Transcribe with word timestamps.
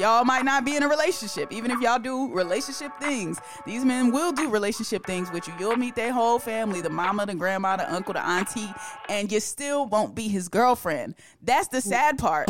Y'all 0.00 0.24
might 0.24 0.44
not 0.44 0.64
be 0.64 0.76
in 0.76 0.82
a 0.82 0.88
relationship, 0.88 1.52
even 1.52 1.70
if 1.70 1.80
y'all 1.80 1.98
do 1.98 2.32
relationship 2.32 2.90
things. 3.00 3.38
These 3.66 3.84
men 3.84 4.10
will 4.10 4.32
do 4.32 4.48
relationship 4.48 5.04
things 5.04 5.30
with 5.30 5.46
you. 5.46 5.54
You'll 5.58 5.76
meet 5.76 5.94
their 5.94 6.12
whole 6.12 6.38
family 6.38 6.80
the 6.80 6.90
mama, 6.90 7.26
the 7.26 7.34
grandma, 7.34 7.76
the 7.76 7.92
uncle, 7.92 8.14
the 8.14 8.26
auntie 8.26 8.70
and 9.10 9.30
you 9.30 9.40
still 9.40 9.86
won't 9.86 10.14
be 10.14 10.28
his 10.28 10.48
girlfriend. 10.48 11.14
That's 11.42 11.68
the 11.68 11.80
sad 11.80 12.18
part. 12.18 12.48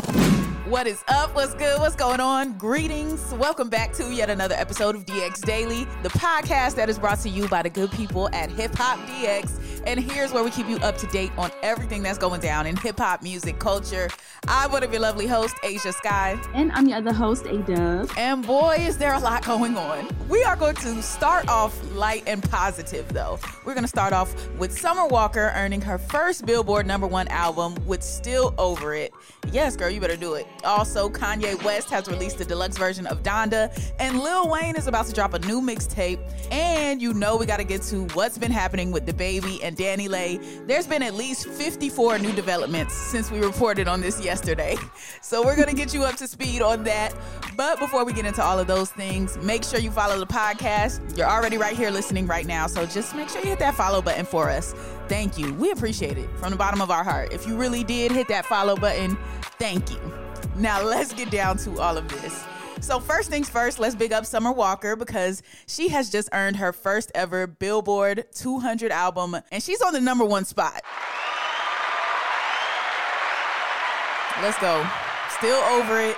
What 0.65 0.85
is 0.85 1.03
up? 1.07 1.33
What's 1.33 1.55
good? 1.55 1.79
What's 1.79 1.95
going 1.95 2.19
on? 2.19 2.55
Greetings. 2.59 3.33
Welcome 3.33 3.67
back 3.67 3.93
to 3.93 4.13
yet 4.13 4.29
another 4.29 4.53
episode 4.53 4.95
of 4.95 5.07
DX 5.07 5.41
Daily, 5.41 5.85
the 6.03 6.09
podcast 6.09 6.75
that 6.75 6.87
is 6.87 6.99
brought 6.99 7.19
to 7.21 7.29
you 7.29 7.47
by 7.47 7.63
the 7.63 7.69
good 7.69 7.89
people 7.91 8.29
at 8.29 8.51
Hip 8.51 8.75
Hop 8.75 8.99
DX. 8.99 9.81
And 9.87 9.99
here's 9.99 10.31
where 10.31 10.43
we 10.43 10.51
keep 10.51 10.69
you 10.69 10.77
up 10.77 10.97
to 10.97 11.07
date 11.07 11.31
on 11.37 11.49
everything 11.63 12.03
that's 12.03 12.19
going 12.19 12.39
down 12.41 12.67
in 12.67 12.75
hip 12.77 12.99
hop 12.99 13.23
music 13.23 13.57
culture. 13.57 14.09
I'm 14.47 14.71
one 14.71 14.83
of 14.83 14.91
your 14.91 15.01
lovely 15.01 15.25
hosts, 15.25 15.57
Ashia 15.63 15.93
Skye. 15.93 16.39
And 16.53 16.71
I'm 16.73 16.87
your 16.87 16.99
other 16.99 17.13
host, 17.13 17.45
A 17.47 17.57
Dub. 17.57 18.11
And 18.15 18.45
boy, 18.45 18.77
is 18.79 18.99
there 18.99 19.13
a 19.13 19.19
lot 19.19 19.43
going 19.43 19.75
on. 19.75 20.07
We 20.29 20.43
are 20.43 20.55
going 20.55 20.75
to 20.75 21.01
start 21.01 21.49
off 21.49 21.75
light 21.95 22.23
and 22.27 22.47
positive, 22.49 23.11
though. 23.11 23.39
We're 23.65 23.73
going 23.73 23.83
to 23.83 23.89
start 23.89 24.13
off 24.13 24.35
with 24.57 24.77
Summer 24.77 25.07
Walker 25.07 25.51
earning 25.55 25.81
her 25.81 25.97
first 25.97 26.45
Billboard 26.45 26.85
number 26.85 27.07
one 27.07 27.27
album 27.29 27.75
with 27.87 28.03
Still 28.03 28.53
Over 28.59 28.93
It. 28.93 29.11
Yes, 29.51 29.75
girl, 29.75 29.89
you 29.89 29.99
better 29.99 30.15
do 30.15 30.35
it. 30.35 30.45
Also, 30.63 31.09
Kanye 31.09 31.61
West 31.63 31.89
has 31.89 32.07
released 32.07 32.39
a 32.41 32.45
deluxe 32.45 32.77
version 32.77 33.07
of 33.07 33.23
Donda, 33.23 33.71
and 33.99 34.19
Lil 34.19 34.49
Wayne 34.49 34.75
is 34.75 34.87
about 34.87 35.05
to 35.07 35.13
drop 35.13 35.33
a 35.33 35.39
new 35.39 35.61
mixtape. 35.61 36.19
And 36.51 37.01
you 37.01 37.13
know 37.13 37.37
we 37.37 37.45
got 37.45 37.57
to 37.57 37.63
get 37.63 37.81
to 37.83 38.05
what's 38.13 38.37
been 38.37 38.51
happening 38.51 38.91
with 38.91 39.05
the 39.05 39.13
baby 39.13 39.63
and 39.63 39.75
DaniLeigh. 39.75 40.67
There's 40.67 40.87
been 40.87 41.03
at 41.03 41.13
least 41.13 41.47
54 41.47 42.19
new 42.19 42.33
developments 42.33 42.93
since 42.93 43.31
we 43.31 43.39
reported 43.39 43.87
on 43.87 44.01
this 44.01 44.23
yesterday. 44.23 44.75
So 45.21 45.43
we're 45.43 45.55
gonna 45.55 45.73
get 45.73 45.93
you 45.93 46.03
up 46.03 46.15
to 46.17 46.27
speed 46.27 46.61
on 46.61 46.83
that. 46.83 47.13
But 47.55 47.79
before 47.79 48.03
we 48.03 48.11
get 48.11 48.25
into 48.25 48.43
all 48.43 48.59
of 48.59 48.67
those 48.67 48.91
things, 48.91 49.37
make 49.37 49.63
sure 49.63 49.79
you 49.79 49.91
follow 49.91 50.19
the 50.19 50.25
podcast. 50.25 51.17
You're 51.17 51.29
already 51.29 51.57
right 51.57 51.75
here 51.75 51.89
listening 51.89 52.27
right 52.27 52.45
now, 52.45 52.67
so 52.67 52.85
just 52.85 53.15
make 53.15 53.29
sure 53.29 53.41
you 53.41 53.49
hit 53.49 53.59
that 53.59 53.75
follow 53.75 54.01
button 54.01 54.25
for 54.25 54.49
us. 54.49 54.73
Thank 55.07 55.37
you. 55.37 55.53
We 55.53 55.71
appreciate 55.71 56.17
it 56.17 56.29
from 56.37 56.51
the 56.51 56.57
bottom 56.57 56.81
of 56.81 56.91
our 56.91 57.03
heart. 57.03 57.33
If 57.33 57.47
you 57.47 57.55
really 57.57 57.83
did 57.83 58.11
hit 58.11 58.27
that 58.29 58.45
follow 58.45 58.75
button, 58.75 59.17
thank 59.59 59.91
you. 59.91 59.99
Now 60.55 60.83
let's 60.83 61.13
get 61.13 61.31
down 61.31 61.57
to 61.59 61.79
all 61.79 61.97
of 61.97 62.07
this. 62.09 62.43
So 62.81 62.99
first 62.99 63.29
things 63.29 63.47
first, 63.47 63.79
let's 63.79 63.95
big 63.95 64.11
up 64.11 64.25
Summer 64.25 64.51
Walker 64.51 64.95
because 64.95 65.43
she 65.67 65.89
has 65.89 66.09
just 66.09 66.29
earned 66.33 66.55
her 66.57 66.73
first 66.73 67.11
ever 67.13 67.47
Billboard 67.47 68.25
200 68.33 68.91
album 68.91 69.37
and 69.51 69.61
she's 69.61 69.81
on 69.81 69.93
the 69.93 70.01
number 70.01 70.25
1 70.25 70.45
spot. 70.45 70.81
Let's 74.41 74.59
go. 74.59 74.85
Still 75.37 75.59
over 75.75 75.99
it. 76.01 76.17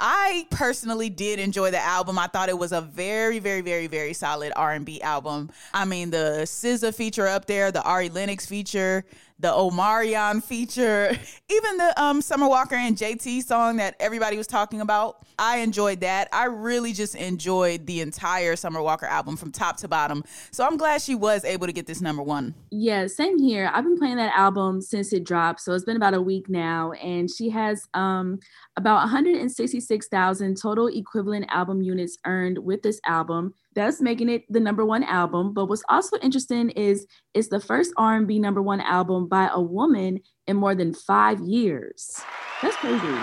I 0.00 0.46
personally 0.50 1.10
did 1.10 1.38
enjoy 1.38 1.70
the 1.70 1.78
album. 1.78 2.18
I 2.18 2.26
thought 2.26 2.48
it 2.48 2.58
was 2.58 2.72
a 2.72 2.80
very, 2.80 3.38
very, 3.38 3.60
very, 3.60 3.86
very 3.86 4.14
solid 4.14 4.52
R&B 4.56 5.00
album. 5.00 5.50
I 5.72 5.84
mean, 5.84 6.10
the 6.10 6.40
SZA 6.42 6.92
feature 6.92 7.28
up 7.28 7.46
there, 7.46 7.70
the 7.70 7.82
Ari 7.82 8.08
Lennox 8.08 8.44
feature, 8.44 9.04
the 9.42 9.48
Omarion 9.48 10.42
feature, 10.42 11.10
even 11.50 11.76
the 11.76 12.00
um, 12.00 12.22
Summer 12.22 12.48
Walker 12.48 12.76
and 12.76 12.96
JT 12.96 13.42
song 13.42 13.76
that 13.76 13.96
everybody 13.98 14.36
was 14.36 14.46
talking 14.46 14.80
about. 14.80 15.26
I 15.36 15.58
enjoyed 15.58 16.00
that. 16.00 16.28
I 16.32 16.44
really 16.44 16.92
just 16.92 17.16
enjoyed 17.16 17.86
the 17.86 18.00
entire 18.00 18.54
Summer 18.54 18.80
Walker 18.80 19.06
album 19.06 19.36
from 19.36 19.50
top 19.50 19.76
to 19.78 19.88
bottom. 19.88 20.22
So 20.52 20.64
I'm 20.64 20.76
glad 20.76 21.02
she 21.02 21.16
was 21.16 21.44
able 21.44 21.66
to 21.66 21.72
get 21.72 21.86
this 21.86 22.00
number 22.00 22.22
one. 22.22 22.54
Yeah, 22.70 23.08
same 23.08 23.38
here. 23.38 23.68
I've 23.74 23.82
been 23.82 23.98
playing 23.98 24.16
that 24.16 24.32
album 24.36 24.80
since 24.80 25.12
it 25.12 25.24
dropped. 25.24 25.60
So 25.60 25.72
it's 25.72 25.84
been 25.84 25.96
about 25.96 26.14
a 26.14 26.22
week 26.22 26.48
now. 26.48 26.92
And 26.92 27.28
she 27.28 27.50
has 27.50 27.88
um, 27.94 28.38
about 28.76 28.98
166,000 28.98 30.56
total 30.56 30.86
equivalent 30.86 31.46
album 31.48 31.82
units 31.82 32.16
earned 32.24 32.58
with 32.58 32.82
this 32.82 33.00
album 33.06 33.54
thus 33.74 34.00
making 34.00 34.28
it 34.28 34.44
the 34.48 34.60
number 34.60 34.84
one 34.84 35.04
album. 35.04 35.52
But 35.54 35.66
what's 35.66 35.84
also 35.88 36.18
interesting 36.18 36.70
is 36.70 37.06
it's 37.34 37.48
the 37.48 37.60
first 37.60 37.92
R&B 37.96 38.38
number 38.38 38.62
one 38.62 38.80
album 38.80 39.28
by 39.28 39.48
a 39.52 39.60
woman 39.60 40.20
in 40.46 40.56
more 40.56 40.74
than 40.74 40.94
five 40.94 41.40
years. 41.40 42.22
That's 42.62 42.76
crazy. 42.76 43.18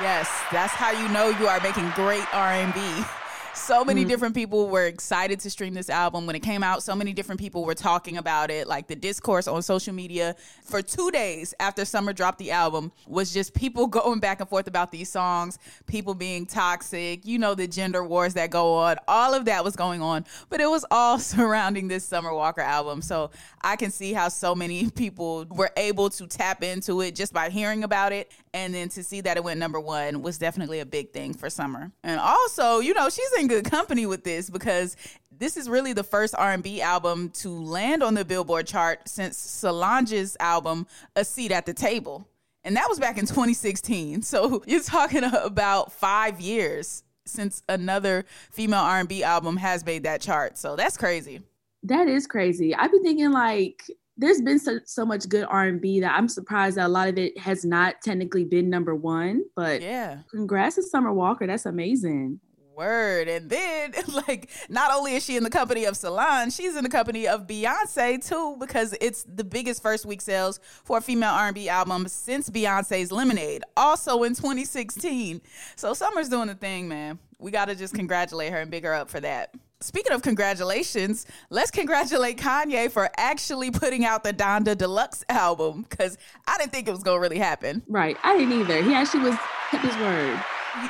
Yes, 0.00 0.28
that's 0.50 0.72
how 0.72 0.90
you 0.90 1.08
know 1.08 1.28
you 1.28 1.46
are 1.46 1.60
making 1.60 1.88
great 1.90 2.26
R&B 2.34 3.04
so 3.54 3.84
many 3.84 4.00
mm-hmm. 4.02 4.08
different 4.08 4.34
people 4.34 4.68
were 4.68 4.86
excited 4.86 5.40
to 5.40 5.50
stream 5.50 5.74
this 5.74 5.88
album 5.88 6.26
when 6.26 6.36
it 6.36 6.40
came 6.40 6.62
out. 6.62 6.82
So 6.82 6.94
many 6.94 7.12
different 7.12 7.40
people 7.40 7.64
were 7.64 7.74
talking 7.74 8.16
about 8.16 8.50
it. 8.50 8.66
Like 8.66 8.88
the 8.88 8.96
discourse 8.96 9.46
on 9.46 9.62
social 9.62 9.94
media 9.94 10.36
for 10.64 10.82
two 10.82 11.10
days 11.10 11.54
after 11.60 11.84
Summer 11.84 12.12
dropped 12.12 12.38
the 12.38 12.50
album 12.50 12.92
was 13.06 13.32
just 13.32 13.54
people 13.54 13.86
going 13.94 14.20
back 14.20 14.40
and 14.40 14.48
forth 14.48 14.66
about 14.66 14.90
these 14.90 15.08
songs, 15.08 15.58
people 15.86 16.14
being 16.14 16.46
toxic, 16.46 17.24
you 17.24 17.38
know, 17.38 17.54
the 17.54 17.66
gender 17.66 18.04
wars 18.04 18.34
that 18.34 18.50
go 18.50 18.74
on. 18.74 18.96
All 19.08 19.34
of 19.34 19.44
that 19.46 19.64
was 19.64 19.76
going 19.76 20.02
on, 20.02 20.24
but 20.50 20.60
it 20.60 20.68
was 20.68 20.84
all 20.90 21.18
surrounding 21.34 21.88
this 21.88 22.04
Summer 22.04 22.34
Walker 22.34 22.60
album. 22.60 23.02
So 23.02 23.30
I 23.62 23.76
can 23.76 23.90
see 23.90 24.12
how 24.12 24.28
so 24.28 24.54
many 24.54 24.90
people 24.90 25.46
were 25.50 25.70
able 25.76 26.10
to 26.10 26.26
tap 26.26 26.62
into 26.62 27.00
it 27.00 27.14
just 27.14 27.32
by 27.32 27.50
hearing 27.50 27.84
about 27.84 28.12
it. 28.12 28.30
And 28.54 28.72
then 28.72 28.88
to 28.90 29.02
see 29.02 29.20
that 29.22 29.36
it 29.36 29.42
went 29.42 29.58
number 29.58 29.80
one 29.80 30.22
was 30.22 30.38
definitely 30.38 30.78
a 30.78 30.86
big 30.86 31.10
thing 31.12 31.34
for 31.34 31.50
Summer. 31.50 31.90
And 32.04 32.20
also, 32.20 32.78
you 32.78 32.94
know, 32.94 33.10
she's 33.10 33.32
in 33.36 33.48
good 33.48 33.64
company 33.64 34.06
with 34.06 34.22
this 34.22 34.48
because 34.48 34.96
this 35.36 35.56
is 35.56 35.68
really 35.68 35.92
the 35.92 36.04
first 36.04 36.36
R&B 36.38 36.80
album 36.80 37.30
to 37.30 37.48
land 37.48 38.04
on 38.04 38.14
the 38.14 38.24
Billboard 38.24 38.68
chart 38.68 39.08
since 39.08 39.36
Solange's 39.36 40.36
album 40.38 40.86
A 41.16 41.24
Seat 41.24 41.50
at 41.50 41.66
the 41.66 41.74
Table. 41.74 42.28
And 42.62 42.76
that 42.76 42.86
was 42.88 43.00
back 43.00 43.18
in 43.18 43.26
2016. 43.26 44.22
So 44.22 44.62
you're 44.68 44.80
talking 44.84 45.24
about 45.24 45.92
5 45.92 46.40
years 46.40 47.02
since 47.26 47.64
another 47.68 48.24
female 48.52 48.80
R&B 48.80 49.24
album 49.24 49.56
has 49.56 49.84
made 49.84 50.04
that 50.04 50.20
chart. 50.20 50.58
So 50.58 50.76
that's 50.76 50.96
crazy. 50.96 51.40
That 51.82 52.06
is 52.06 52.28
crazy. 52.28 52.72
I've 52.72 52.92
been 52.92 53.02
thinking 53.02 53.32
like 53.32 53.82
there's 54.16 54.40
been 54.40 54.58
so, 54.58 54.78
so 54.84 55.04
much 55.04 55.28
good 55.28 55.44
r&b 55.48 56.00
that 56.00 56.14
i'm 56.16 56.28
surprised 56.28 56.76
that 56.76 56.86
a 56.86 56.88
lot 56.88 57.08
of 57.08 57.18
it 57.18 57.36
has 57.38 57.64
not 57.64 57.96
technically 58.02 58.44
been 58.44 58.70
number 58.70 58.94
one 58.94 59.42
but 59.56 59.82
yeah. 59.82 60.18
congrats 60.30 60.76
to 60.76 60.82
summer 60.82 61.12
walker. 61.12 61.46
That's 61.46 61.66
amazing 61.66 62.40
Word. 62.76 63.28
And 63.28 63.48
then, 63.50 63.92
like, 64.28 64.50
not 64.68 64.92
only 64.92 65.14
is 65.14 65.24
she 65.24 65.36
in 65.36 65.44
the 65.44 65.50
company 65.50 65.84
of 65.84 65.96
Solange, 65.96 66.52
she's 66.52 66.76
in 66.76 66.84
the 66.84 66.90
company 66.90 67.26
of 67.26 67.46
Beyonce 67.46 68.26
too, 68.26 68.56
because 68.58 68.94
it's 69.00 69.24
the 69.24 69.44
biggest 69.44 69.82
first 69.82 70.06
week 70.06 70.20
sales 70.20 70.60
for 70.84 70.98
a 70.98 71.00
female 71.00 71.32
R&B 71.32 71.68
album 71.68 72.08
since 72.08 72.50
Beyonce's 72.50 73.12
Lemonade, 73.12 73.62
also 73.76 74.22
in 74.22 74.34
2016. 74.34 75.40
So 75.76 75.94
Summer's 75.94 76.28
doing 76.28 76.48
the 76.48 76.54
thing, 76.54 76.88
man. 76.88 77.18
We 77.38 77.50
got 77.50 77.66
to 77.66 77.74
just 77.74 77.94
congratulate 77.94 78.52
her 78.52 78.58
and 78.58 78.70
big 78.70 78.84
her 78.84 78.94
up 78.94 79.10
for 79.10 79.20
that. 79.20 79.54
Speaking 79.80 80.12
of 80.12 80.22
congratulations, 80.22 81.26
let's 81.50 81.70
congratulate 81.70 82.38
Kanye 82.38 82.90
for 82.90 83.10
actually 83.18 83.70
putting 83.70 84.06
out 84.06 84.24
the 84.24 84.32
Donda 84.32 84.76
Deluxe 84.76 85.22
album 85.28 85.84
because 85.88 86.16
I 86.46 86.56
didn't 86.56 86.72
think 86.72 86.88
it 86.88 86.92
was 86.92 87.02
going 87.02 87.16
to 87.16 87.20
really 87.20 87.38
happen. 87.38 87.82
Right. 87.86 88.16
I 88.22 88.38
didn't 88.38 88.58
either. 88.60 88.82
He 88.82 88.94
actually 88.94 89.24
was 89.24 89.36
kept 89.70 89.84
his 89.84 89.94
word. 89.96 90.42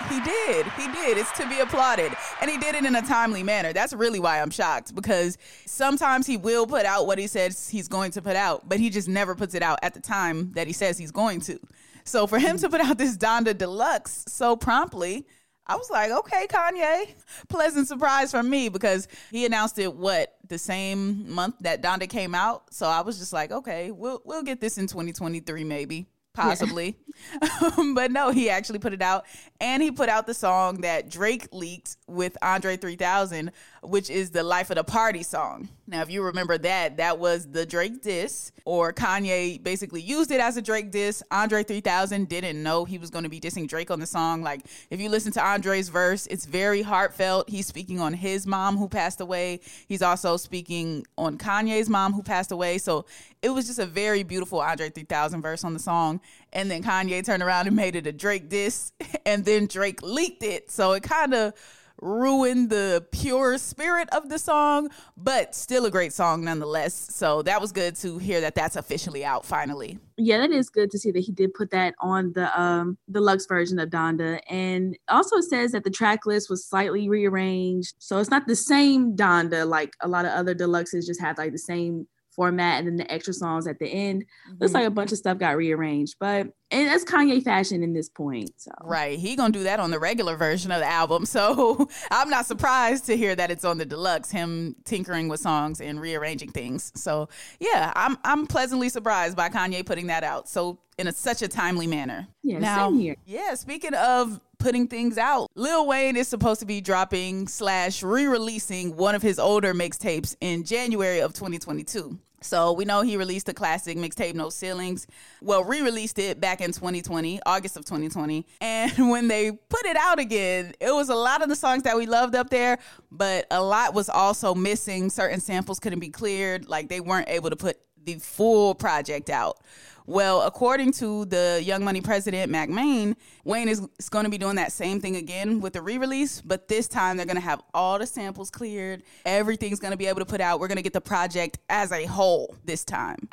He 0.08 0.20
did. 0.20 0.66
He 0.72 0.88
did. 0.88 1.18
It's 1.18 1.30
to 1.32 1.48
be 1.48 1.60
applauded. 1.60 2.12
And 2.40 2.50
he 2.50 2.56
did 2.56 2.74
it 2.74 2.84
in 2.84 2.96
a 2.96 3.02
timely 3.02 3.42
manner. 3.42 3.72
That's 3.72 3.92
really 3.92 4.18
why 4.18 4.40
I'm 4.40 4.50
shocked 4.50 4.94
because 4.94 5.36
sometimes 5.66 6.26
he 6.26 6.36
will 6.36 6.66
put 6.66 6.86
out 6.86 7.06
what 7.06 7.18
he 7.18 7.26
says 7.26 7.68
he's 7.68 7.88
going 7.88 8.10
to 8.12 8.22
put 8.22 8.36
out, 8.36 8.68
but 8.68 8.80
he 8.80 8.88
just 8.88 9.08
never 9.08 9.34
puts 9.34 9.54
it 9.54 9.62
out 9.62 9.78
at 9.82 9.92
the 9.94 10.00
time 10.00 10.52
that 10.52 10.66
he 10.66 10.72
says 10.72 10.96
he's 10.96 11.10
going 11.10 11.40
to. 11.42 11.58
So 12.04 12.26
for 12.26 12.38
him 12.38 12.58
to 12.58 12.68
put 12.68 12.80
out 12.80 12.98
this 12.98 13.16
Donda 13.16 13.56
Deluxe 13.56 14.24
so 14.28 14.56
promptly, 14.56 15.26
I 15.66 15.76
was 15.76 15.90
like, 15.90 16.10
okay, 16.10 16.46
Kanye. 16.46 17.14
Pleasant 17.48 17.88
surprise 17.88 18.30
for 18.30 18.42
me 18.42 18.68
because 18.68 19.08
he 19.30 19.46
announced 19.46 19.78
it 19.78 19.94
what 19.94 20.36
the 20.48 20.58
same 20.58 21.30
month 21.32 21.56
that 21.60 21.82
Donda 21.82 22.08
came 22.08 22.34
out. 22.34 22.72
So 22.72 22.86
I 22.86 23.00
was 23.00 23.18
just 23.18 23.32
like, 23.32 23.50
okay, 23.50 23.90
we'll 23.90 24.20
we'll 24.24 24.42
get 24.42 24.60
this 24.60 24.76
in 24.76 24.86
2023 24.86 25.64
maybe 25.64 26.06
possibly. 26.36 26.96
Yeah. 27.40 27.70
but 27.94 28.10
no, 28.10 28.30
he 28.30 28.50
actually 28.50 28.80
put 28.80 28.92
it 28.92 29.00
out. 29.00 29.24
And 29.60 29.80
he 29.82 29.92
put 29.92 30.08
out 30.08 30.26
the 30.26 30.34
song 30.34 30.80
that 30.80 31.08
Drake 31.08 31.46
leaked 31.52 31.96
with 32.08 32.36
Andre 32.42 32.76
3000, 32.76 33.52
which 33.82 34.10
is 34.10 34.30
the 34.30 34.42
Life 34.42 34.70
of 34.70 34.76
the 34.76 34.84
Party 34.84 35.22
song. 35.22 35.68
Now, 35.86 36.02
if 36.02 36.10
you 36.10 36.22
remember 36.22 36.58
that, 36.58 36.96
that 36.96 37.18
was 37.18 37.46
the 37.50 37.64
Drake 37.64 38.02
diss, 38.02 38.50
or 38.64 38.92
Kanye 38.92 39.62
basically 39.62 40.00
used 40.00 40.30
it 40.30 40.40
as 40.40 40.56
a 40.56 40.62
Drake 40.62 40.90
diss. 40.90 41.22
Andre 41.30 41.62
3000 41.62 42.28
didn't 42.28 42.62
know 42.62 42.84
he 42.84 42.98
was 42.98 43.10
going 43.10 43.24
to 43.24 43.30
be 43.30 43.38
dissing 43.38 43.68
Drake 43.68 43.90
on 43.90 44.00
the 44.00 44.06
song. 44.06 44.42
Like, 44.42 44.62
if 44.90 45.00
you 45.00 45.08
listen 45.08 45.30
to 45.32 45.44
Andre's 45.44 45.90
verse, 45.90 46.26
it's 46.26 46.46
very 46.46 46.82
heartfelt. 46.82 47.48
He's 47.48 47.66
speaking 47.66 48.00
on 48.00 48.14
his 48.14 48.46
mom 48.46 48.76
who 48.76 48.88
passed 48.88 49.20
away. 49.20 49.60
He's 49.86 50.02
also 50.02 50.36
speaking 50.36 51.06
on 51.16 51.38
Kanye's 51.38 51.88
mom 51.88 52.12
who 52.12 52.22
passed 52.22 52.50
away. 52.50 52.78
So 52.78 53.04
it 53.42 53.50
was 53.50 53.66
just 53.66 53.78
a 53.78 53.86
very 53.86 54.22
beautiful 54.22 54.60
Andre 54.60 54.88
3000 54.88 55.42
verse 55.42 55.64
on 55.64 55.74
the 55.74 55.78
song. 55.78 56.20
And 56.52 56.70
then 56.70 56.82
Kanye 56.82 57.24
turned 57.24 57.42
around 57.42 57.66
and 57.66 57.76
made 57.76 57.96
it 57.96 58.06
a 58.06 58.12
Drake 58.12 58.48
diss, 58.48 58.92
and 59.26 59.44
then 59.44 59.66
Drake 59.66 60.02
leaked 60.02 60.42
it. 60.42 60.70
So 60.70 60.92
it 60.92 61.02
kind 61.02 61.34
of 61.34 61.54
ruined 62.00 62.70
the 62.70 63.06
pure 63.12 63.56
spirit 63.58 64.08
of 64.10 64.28
the 64.28 64.38
song, 64.38 64.90
but 65.16 65.54
still 65.54 65.86
a 65.86 65.90
great 65.90 66.12
song 66.12 66.44
nonetheless. 66.44 66.94
So 66.94 67.42
that 67.42 67.60
was 67.60 67.72
good 67.72 67.96
to 67.96 68.18
hear 68.18 68.40
that 68.40 68.54
that's 68.54 68.76
officially 68.76 69.24
out 69.24 69.46
finally. 69.46 69.98
Yeah, 70.16 70.38
that 70.38 70.50
is 70.50 70.68
good 70.70 70.90
to 70.90 70.98
see 70.98 71.10
that 71.12 71.20
he 71.20 71.32
did 71.32 71.54
put 71.54 71.70
that 71.70 71.94
on 72.00 72.32
the 72.34 72.60
um 72.60 72.98
deluxe 73.10 73.46
version 73.46 73.78
of 73.78 73.90
Donda. 73.90 74.40
And 74.48 74.96
also 75.08 75.40
says 75.40 75.72
that 75.72 75.84
the 75.84 75.90
track 75.90 76.26
list 76.26 76.50
was 76.50 76.66
slightly 76.66 77.08
rearranged. 77.08 77.94
So 77.98 78.18
it's 78.18 78.30
not 78.30 78.46
the 78.46 78.56
same 78.56 79.16
Donda 79.16 79.66
like 79.66 79.94
a 80.00 80.08
lot 80.08 80.24
of 80.24 80.32
other 80.32 80.54
deluxes 80.54 81.06
just 81.06 81.20
have 81.20 81.38
like 81.38 81.52
the 81.52 81.58
same 81.58 82.06
format 82.34 82.78
and 82.78 82.86
then 82.86 82.96
the 82.96 83.12
extra 83.12 83.32
songs 83.32 83.66
at 83.66 83.78
the 83.78 83.86
end. 83.86 84.22
Mm-hmm. 84.22 84.58
Looks 84.60 84.74
like 84.74 84.86
a 84.86 84.90
bunch 84.90 85.12
of 85.12 85.18
stuff 85.18 85.38
got 85.38 85.56
rearranged, 85.56 86.16
but 86.18 86.48
and 86.70 86.88
that's 86.88 87.04
Kanye 87.04 87.42
fashion 87.42 87.82
in 87.82 87.92
this 87.92 88.08
point. 88.08 88.50
So 88.56 88.70
right, 88.82 89.18
he 89.18 89.36
gonna 89.36 89.52
do 89.52 89.62
that 89.64 89.80
on 89.80 89.90
the 89.90 89.98
regular 89.98 90.36
version 90.36 90.72
of 90.72 90.80
the 90.80 90.86
album. 90.86 91.26
So 91.34 91.88
I'm 92.12 92.30
not 92.30 92.46
surprised 92.46 93.06
to 93.06 93.16
hear 93.16 93.34
that 93.34 93.50
it's 93.50 93.64
on 93.64 93.76
the 93.76 93.84
deluxe. 93.84 94.30
Him 94.30 94.76
tinkering 94.84 95.26
with 95.26 95.40
songs 95.40 95.80
and 95.80 96.00
rearranging 96.00 96.52
things. 96.52 96.92
So 96.94 97.28
yeah, 97.58 97.92
I'm 97.96 98.16
I'm 98.24 98.46
pleasantly 98.46 98.88
surprised 98.88 99.36
by 99.36 99.48
Kanye 99.48 99.84
putting 99.84 100.06
that 100.06 100.22
out. 100.22 100.48
So 100.48 100.78
in 100.96 101.08
a, 101.08 101.12
such 101.12 101.42
a 101.42 101.48
timely 101.48 101.86
manner. 101.86 102.28
Yeah, 102.42 102.58
now, 102.58 102.88
same 102.88 102.98
here. 103.00 103.16
Yeah, 103.26 103.54
speaking 103.54 103.94
of 103.94 104.40
putting 104.64 104.88
things 104.88 105.18
out. 105.18 105.50
Lil 105.56 105.86
Wayne 105.86 106.16
is 106.16 106.26
supposed 106.26 106.58
to 106.60 106.64
be 106.66 106.80
dropping 106.80 107.46
slash 107.48 108.02
re-releasing 108.02 108.96
one 108.96 109.14
of 109.14 109.20
his 109.20 109.38
older 109.38 109.74
mixtapes 109.74 110.34
in 110.40 110.64
January 110.64 111.20
of 111.20 111.34
2022. 111.34 112.18
So 112.40 112.72
we 112.72 112.86
know 112.86 113.02
he 113.02 113.18
released 113.18 113.44
the 113.44 113.52
classic 113.52 113.98
mixtape 113.98 114.34
No 114.34 114.48
Ceilings. 114.48 115.06
Well, 115.42 115.64
re-released 115.64 116.18
it 116.18 116.40
back 116.40 116.62
in 116.62 116.72
2020, 116.72 117.40
August 117.44 117.76
of 117.76 117.84
2020. 117.84 118.46
And 118.62 118.92
when 119.10 119.28
they 119.28 119.52
put 119.52 119.84
it 119.84 119.98
out 119.98 120.18
again, 120.18 120.72
it 120.80 120.94
was 120.94 121.10
a 121.10 121.14
lot 121.14 121.42
of 121.42 121.50
the 121.50 121.56
songs 121.56 121.82
that 121.82 121.94
we 121.94 122.06
loved 122.06 122.34
up 122.34 122.48
there, 122.48 122.78
but 123.12 123.46
a 123.50 123.62
lot 123.62 123.92
was 123.92 124.08
also 124.08 124.54
missing. 124.54 125.10
Certain 125.10 125.40
samples 125.40 125.78
couldn't 125.78 126.00
be 126.00 126.08
cleared, 126.08 126.70
like 126.70 126.88
they 126.88 127.00
weren't 127.00 127.28
able 127.28 127.50
to 127.50 127.56
put 127.56 127.78
the 128.04 128.14
full 128.14 128.74
project 128.74 129.30
out. 129.30 129.58
Well, 130.06 130.42
according 130.42 130.92
to 130.92 131.24
the 131.24 131.62
Young 131.64 131.82
Money 131.82 132.02
president, 132.02 132.52
Mack 132.52 132.68
Maine, 132.68 133.16
Wayne 133.44 133.68
is, 133.68 133.80
is 133.98 134.10
going 134.10 134.24
to 134.24 134.30
be 134.30 134.36
doing 134.36 134.56
that 134.56 134.70
same 134.70 135.00
thing 135.00 135.16
again 135.16 135.60
with 135.60 135.72
the 135.72 135.80
re 135.80 135.96
release, 135.96 136.42
but 136.42 136.68
this 136.68 136.88
time 136.88 137.16
they're 137.16 137.24
going 137.24 137.36
to 137.36 137.42
have 137.42 137.62
all 137.72 137.98
the 137.98 138.06
samples 138.06 138.50
cleared. 138.50 139.02
Everything's 139.24 139.80
going 139.80 139.92
to 139.92 139.96
be 139.96 140.06
able 140.06 140.20
to 140.20 140.26
put 140.26 140.42
out. 140.42 140.60
We're 140.60 140.68
going 140.68 140.76
to 140.76 140.82
get 140.82 140.92
the 140.92 141.00
project 141.00 141.58
as 141.70 141.90
a 141.90 142.04
whole 142.04 142.54
this 142.66 142.84
time. 142.84 143.28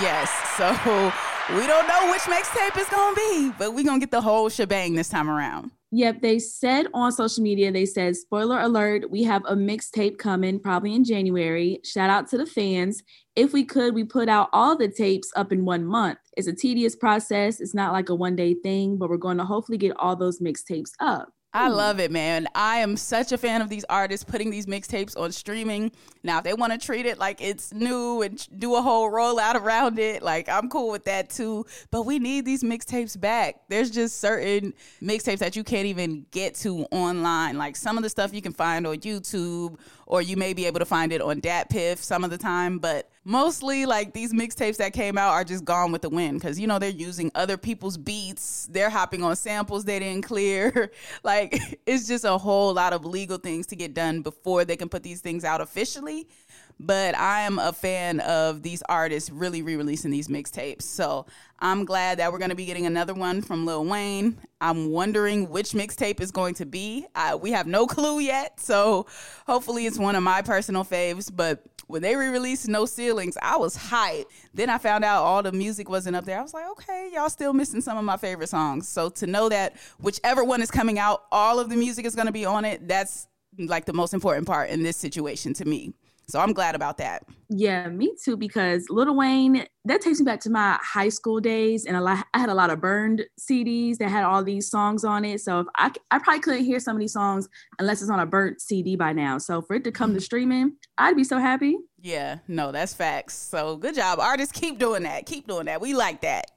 Yes, 0.00 0.30
so 0.56 0.68
we 1.56 1.66
don't 1.66 1.88
know 1.88 2.10
which 2.12 2.22
mixtape 2.22 2.76
it's 2.76 2.90
going 2.90 3.14
to 3.14 3.20
be, 3.20 3.52
but 3.58 3.74
we're 3.74 3.84
going 3.84 3.98
to 3.98 4.06
get 4.06 4.12
the 4.12 4.20
whole 4.20 4.48
shebang 4.48 4.94
this 4.94 5.08
time 5.08 5.28
around. 5.28 5.72
Yep, 5.96 6.20
they 6.20 6.38
said 6.38 6.88
on 6.92 7.10
social 7.10 7.42
media, 7.42 7.72
they 7.72 7.86
said, 7.86 8.16
spoiler 8.16 8.60
alert, 8.60 9.10
we 9.10 9.22
have 9.22 9.42
a 9.46 9.54
mixtape 9.54 10.18
coming 10.18 10.60
probably 10.60 10.94
in 10.94 11.04
January. 11.04 11.80
Shout 11.84 12.10
out 12.10 12.28
to 12.28 12.36
the 12.36 12.44
fans. 12.44 13.02
If 13.34 13.54
we 13.54 13.64
could, 13.64 13.94
we 13.94 14.04
put 14.04 14.28
out 14.28 14.50
all 14.52 14.76
the 14.76 14.88
tapes 14.88 15.32
up 15.36 15.52
in 15.52 15.64
one 15.64 15.86
month. 15.86 16.18
It's 16.36 16.48
a 16.48 16.52
tedious 16.52 16.94
process. 16.94 17.62
It's 17.62 17.74
not 17.74 17.94
like 17.94 18.10
a 18.10 18.14
one 18.14 18.36
day 18.36 18.56
thing, 18.62 18.98
but 18.98 19.08
we're 19.08 19.16
going 19.16 19.38
to 19.38 19.46
hopefully 19.46 19.78
get 19.78 19.96
all 19.98 20.14
those 20.14 20.38
mixtapes 20.38 20.90
up. 21.00 21.30
I 21.56 21.68
love 21.68 22.00
it, 22.00 22.10
man. 22.10 22.48
I 22.54 22.78
am 22.78 22.98
such 22.98 23.32
a 23.32 23.38
fan 23.38 23.62
of 23.62 23.70
these 23.70 23.84
artists 23.88 24.24
putting 24.24 24.50
these 24.50 24.66
mixtapes 24.66 25.18
on 25.18 25.32
streaming. 25.32 25.90
Now, 26.22 26.38
if 26.38 26.44
they 26.44 26.52
want 26.52 26.72
to 26.72 26.78
treat 26.78 27.06
it 27.06 27.18
like 27.18 27.40
it's 27.40 27.72
new 27.72 28.20
and 28.20 28.46
do 28.58 28.74
a 28.74 28.82
whole 28.82 29.10
rollout 29.10 29.54
around 29.54 29.98
it, 29.98 30.22
like 30.22 30.50
I'm 30.50 30.68
cool 30.68 30.90
with 30.90 31.04
that 31.04 31.30
too. 31.30 31.64
But 31.90 32.02
we 32.02 32.18
need 32.18 32.44
these 32.44 32.62
mixtapes 32.62 33.18
back. 33.18 33.62
There's 33.68 33.90
just 33.90 34.20
certain 34.20 34.74
mixtapes 35.00 35.38
that 35.38 35.56
you 35.56 35.64
can't 35.64 35.86
even 35.86 36.26
get 36.30 36.56
to 36.56 36.84
online. 36.90 37.56
Like 37.56 37.74
some 37.74 37.96
of 37.96 38.02
the 38.02 38.10
stuff 38.10 38.34
you 38.34 38.42
can 38.42 38.52
find 38.52 38.86
on 38.86 38.96
YouTube 38.98 39.78
or 40.06 40.22
you 40.22 40.36
may 40.36 40.54
be 40.54 40.66
able 40.66 40.78
to 40.78 40.84
find 40.84 41.12
it 41.12 41.20
on 41.20 41.40
DatPiff 41.40 41.98
some 41.98 42.24
of 42.24 42.30
the 42.30 42.38
time. 42.38 42.78
But 42.78 43.10
mostly, 43.24 43.86
like 43.86 44.12
these 44.12 44.32
mixtapes 44.32 44.76
that 44.78 44.92
came 44.92 45.18
out 45.18 45.32
are 45.32 45.44
just 45.44 45.64
gone 45.64 45.92
with 45.92 46.02
the 46.02 46.08
wind 46.08 46.40
because 46.40 46.58
you 46.58 46.66
know 46.66 46.78
they're 46.78 46.90
using 46.90 47.30
other 47.34 47.56
people's 47.56 47.96
beats, 47.96 48.68
they're 48.70 48.90
hopping 48.90 49.22
on 49.22 49.36
samples 49.36 49.84
they 49.84 49.98
didn't 49.98 50.22
clear. 50.22 50.90
like 51.22 51.78
it's 51.86 52.06
just 52.08 52.24
a 52.24 52.38
whole 52.38 52.72
lot 52.72 52.92
of 52.92 53.04
legal 53.04 53.38
things 53.38 53.66
to 53.66 53.76
get 53.76 53.94
done 53.94 54.22
before 54.22 54.64
they 54.64 54.76
can 54.76 54.88
put 54.88 55.02
these 55.02 55.20
things 55.20 55.44
out 55.44 55.60
officially 55.60 56.28
but 56.78 57.16
I 57.16 57.42
am 57.42 57.58
a 57.58 57.72
fan 57.72 58.20
of 58.20 58.62
these 58.62 58.82
artists 58.88 59.30
really 59.30 59.62
re 59.62 59.76
releasing 59.76 60.10
these 60.10 60.28
mixtapes. 60.28 60.82
So 60.82 61.26
I'm 61.58 61.84
glad 61.84 62.18
that 62.18 62.32
we're 62.32 62.38
going 62.38 62.50
to 62.50 62.56
be 62.56 62.66
getting 62.66 62.86
another 62.86 63.14
one 63.14 63.40
from 63.40 63.64
Lil 63.64 63.84
Wayne. 63.84 64.38
I'm 64.60 64.90
wondering 64.90 65.48
which 65.48 65.70
mixtape 65.70 66.20
is 66.20 66.30
going 66.30 66.54
to 66.54 66.66
be. 66.66 67.06
we 67.40 67.52
have 67.52 67.66
no 67.66 67.86
clue 67.86 68.20
yet. 68.20 68.60
So 68.60 69.06
hopefully 69.46 69.86
it's 69.86 69.98
one 69.98 70.16
of 70.16 70.22
my 70.22 70.42
personal 70.42 70.84
faves. 70.84 71.34
But 71.34 71.64
when 71.86 72.02
they 72.02 72.16
re-released 72.16 72.68
No 72.68 72.84
Ceilings, 72.84 73.38
I 73.40 73.56
was 73.56 73.76
hyped. 73.76 74.26
Then 74.52 74.68
I 74.68 74.78
found 74.78 75.04
out 75.04 75.22
all 75.22 75.42
the 75.42 75.52
music 75.52 75.88
wasn't 75.88 76.16
up 76.16 76.24
there. 76.24 76.38
I 76.38 76.42
was 76.42 76.52
like, 76.52 76.68
okay, 76.72 77.10
y'all 77.14 77.30
still 77.30 77.52
missing 77.52 77.80
some 77.80 77.96
of 77.96 78.04
my 78.04 78.16
favorite 78.16 78.48
songs. 78.48 78.88
So 78.88 79.08
to 79.10 79.26
know 79.26 79.48
that 79.48 79.76
whichever 79.98 80.44
one 80.44 80.60
is 80.60 80.70
coming 80.70 80.98
out, 80.98 81.24
all 81.32 81.58
of 81.58 81.70
the 81.70 81.76
music 81.76 82.04
is 82.04 82.14
going 82.14 82.26
to 82.26 82.32
be 82.32 82.44
on 82.44 82.64
it, 82.64 82.86
that's 82.86 83.28
like 83.58 83.86
the 83.86 83.92
most 83.92 84.12
important 84.12 84.46
part 84.46 84.68
in 84.68 84.82
this 84.82 84.96
situation 84.96 85.54
to 85.54 85.64
me. 85.64 85.94
So 86.28 86.40
I'm 86.40 86.52
glad 86.52 86.74
about 86.74 86.98
that. 86.98 87.24
Yeah, 87.48 87.88
me 87.88 88.14
too. 88.22 88.36
Because 88.36 88.86
Lil 88.90 89.14
Wayne, 89.14 89.64
that 89.84 90.00
takes 90.00 90.18
me 90.18 90.24
back 90.24 90.40
to 90.40 90.50
my 90.50 90.78
high 90.82 91.08
school 91.08 91.38
days, 91.38 91.84
and 91.86 91.96
a 91.96 92.00
lot. 92.00 92.26
I 92.34 92.38
had 92.38 92.48
a 92.48 92.54
lot 92.54 92.70
of 92.70 92.80
burned 92.80 93.24
CDs 93.40 93.98
that 93.98 94.10
had 94.10 94.24
all 94.24 94.42
these 94.42 94.68
songs 94.68 95.04
on 95.04 95.24
it. 95.24 95.40
So 95.40 95.60
if 95.60 95.66
I, 95.76 95.92
I 96.10 96.18
probably 96.18 96.40
couldn't 96.40 96.64
hear 96.64 96.80
some 96.80 96.96
of 96.96 97.00
these 97.00 97.12
songs 97.12 97.48
unless 97.78 98.02
it's 98.02 98.10
on 98.10 98.20
a 98.20 98.26
burnt 98.26 98.60
CD 98.60 98.96
by 98.96 99.12
now. 99.12 99.38
So 99.38 99.62
for 99.62 99.74
it 99.76 99.84
to 99.84 99.92
come 99.92 100.14
to 100.14 100.20
streaming, 100.20 100.72
I'd 100.98 101.16
be 101.16 101.24
so 101.24 101.38
happy. 101.38 101.76
Yeah, 102.00 102.38
no, 102.48 102.72
that's 102.72 102.94
facts. 102.94 103.34
So 103.34 103.76
good 103.76 103.94
job, 103.94 104.18
artists. 104.18 104.52
Keep 104.58 104.78
doing 104.78 105.04
that. 105.04 105.26
Keep 105.26 105.46
doing 105.46 105.66
that. 105.66 105.80
We 105.80 105.94
like 105.94 106.22
that. 106.22 106.50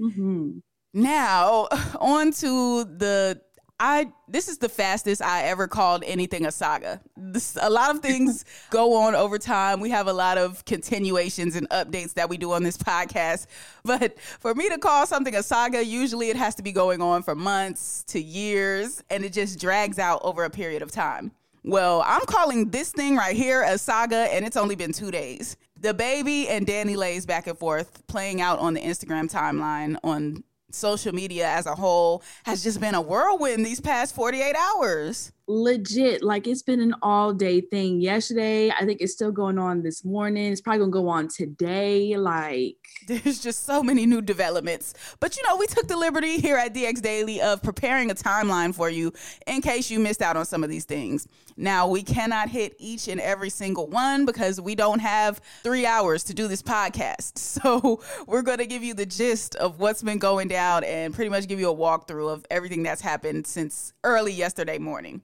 Mm-hmm. 0.00 0.58
Now 0.94 1.68
on 2.00 2.32
to 2.32 2.84
the 2.84 3.40
I 3.80 4.12
this 4.28 4.48
is 4.48 4.58
the 4.58 4.68
fastest 4.68 5.20
I 5.20 5.42
ever 5.44 5.66
called 5.66 6.04
anything 6.06 6.46
a 6.46 6.52
saga. 6.52 7.00
This, 7.16 7.56
a 7.60 7.68
lot 7.68 7.94
of 7.94 8.00
things 8.00 8.44
go 8.70 8.94
on 8.94 9.14
over 9.14 9.38
time. 9.38 9.80
We 9.80 9.90
have 9.90 10.06
a 10.06 10.12
lot 10.12 10.38
of 10.38 10.64
continuations 10.64 11.56
and 11.56 11.68
updates 11.70 12.14
that 12.14 12.28
we 12.28 12.36
do 12.36 12.52
on 12.52 12.62
this 12.62 12.76
podcast. 12.76 13.46
But 13.84 14.18
for 14.20 14.54
me 14.54 14.68
to 14.68 14.78
call 14.78 15.06
something 15.06 15.34
a 15.34 15.42
saga, 15.42 15.84
usually 15.84 16.30
it 16.30 16.36
has 16.36 16.54
to 16.54 16.62
be 16.62 16.70
going 16.70 17.02
on 17.02 17.24
for 17.24 17.34
months 17.34 18.04
to 18.08 18.22
years 18.22 19.02
and 19.10 19.24
it 19.24 19.32
just 19.32 19.58
drags 19.58 19.98
out 19.98 20.20
over 20.22 20.44
a 20.44 20.50
period 20.50 20.82
of 20.82 20.92
time. 20.92 21.32
Well, 21.64 22.02
I'm 22.06 22.24
calling 22.26 22.70
this 22.70 22.90
thing 22.90 23.16
right 23.16 23.36
here 23.36 23.62
a 23.62 23.76
saga 23.78 24.32
and 24.32 24.44
it's 24.44 24.56
only 24.56 24.76
been 24.76 24.92
2 24.92 25.10
days. 25.10 25.56
The 25.80 25.92
baby 25.92 26.48
and 26.48 26.64
DaniLeigh's 26.64 27.26
back 27.26 27.48
and 27.48 27.58
forth 27.58 28.06
playing 28.06 28.40
out 28.40 28.60
on 28.60 28.74
the 28.74 28.80
Instagram 28.80 29.28
timeline 29.30 29.96
on 30.04 30.44
social 30.74 31.14
media 31.14 31.48
as 31.48 31.66
a 31.66 31.74
whole 31.74 32.22
has 32.44 32.62
just 32.62 32.80
been 32.80 32.94
a 32.94 33.00
whirlwind 33.00 33.64
these 33.64 33.80
past 33.80 34.14
48 34.14 34.54
hours. 34.54 35.32
Legit 35.52 36.22
like 36.22 36.46
it's 36.46 36.62
been 36.62 36.80
an 36.80 36.94
all 37.02 37.32
day 37.34 37.60
thing. 37.60 38.00
Yesterday 38.00 38.70
i 38.70 38.86
think 38.86 39.00
it's 39.00 39.12
still 39.12 39.30
going 39.30 39.58
on 39.58 39.82
this 39.82 40.04
morning. 40.04 40.50
It's 40.50 40.60
probably 40.60 40.80
gonna 40.80 40.90
go 40.90 41.08
on 41.08 41.28
today 41.28 42.16
like 42.16 42.76
there's 43.06 43.40
just 43.40 43.64
so 43.66 43.82
many 43.82 44.06
new 44.06 44.22
developments. 44.22 44.94
But 45.20 45.36
you 45.36 45.42
know 45.46 45.56
we 45.56 45.66
took 45.66 45.88
the 45.88 45.96
liberty 45.96 46.40
here 46.40 46.56
at 46.56 46.74
dx 46.74 47.02
daily 47.02 47.40
of 47.42 47.62
preparing 47.62 48.10
a 48.10 48.14
timeline 48.14 48.74
for 48.74 48.88
you 48.88 49.12
in 49.46 49.60
case 49.60 49.90
you 49.90 50.00
missed 50.00 50.22
out 50.22 50.36
on 50.36 50.46
some 50.46 50.64
of 50.64 50.70
these 50.70 50.84
things. 50.84 51.28
Now 51.56 51.86
we 51.86 52.02
cannot 52.02 52.48
hit 52.48 52.74
each 52.78 53.08
and 53.08 53.20
every 53.20 53.50
single 53.50 53.86
one 53.88 54.24
because 54.24 54.58
we 54.58 54.74
don't 54.74 55.00
have 55.00 55.40
three 55.62 55.84
hours 55.84 56.24
to 56.24 56.34
do 56.34 56.48
this 56.48 56.62
podcast. 56.62 57.38
So 57.62 58.00
we're 58.26 58.42
gonna 58.42 58.66
give 58.66 58.82
you 58.82 58.94
the 58.94 59.04
gist 59.04 59.54
of 59.56 59.78
what's 59.78 60.02
been 60.02 60.18
going 60.18 60.48
down 60.48 60.84
and 60.84 61.12
pretty 61.12 61.28
much 61.28 61.46
give 61.46 61.60
you 61.60 61.70
a 61.70 61.74
walkthrough 61.74 62.32
of 62.32 62.46
everything 62.50 62.82
that's 62.82 63.02
happened 63.02 63.46
since 63.46 63.92
early 64.04 64.32
yesterday 64.32 64.78
morning 64.78 65.20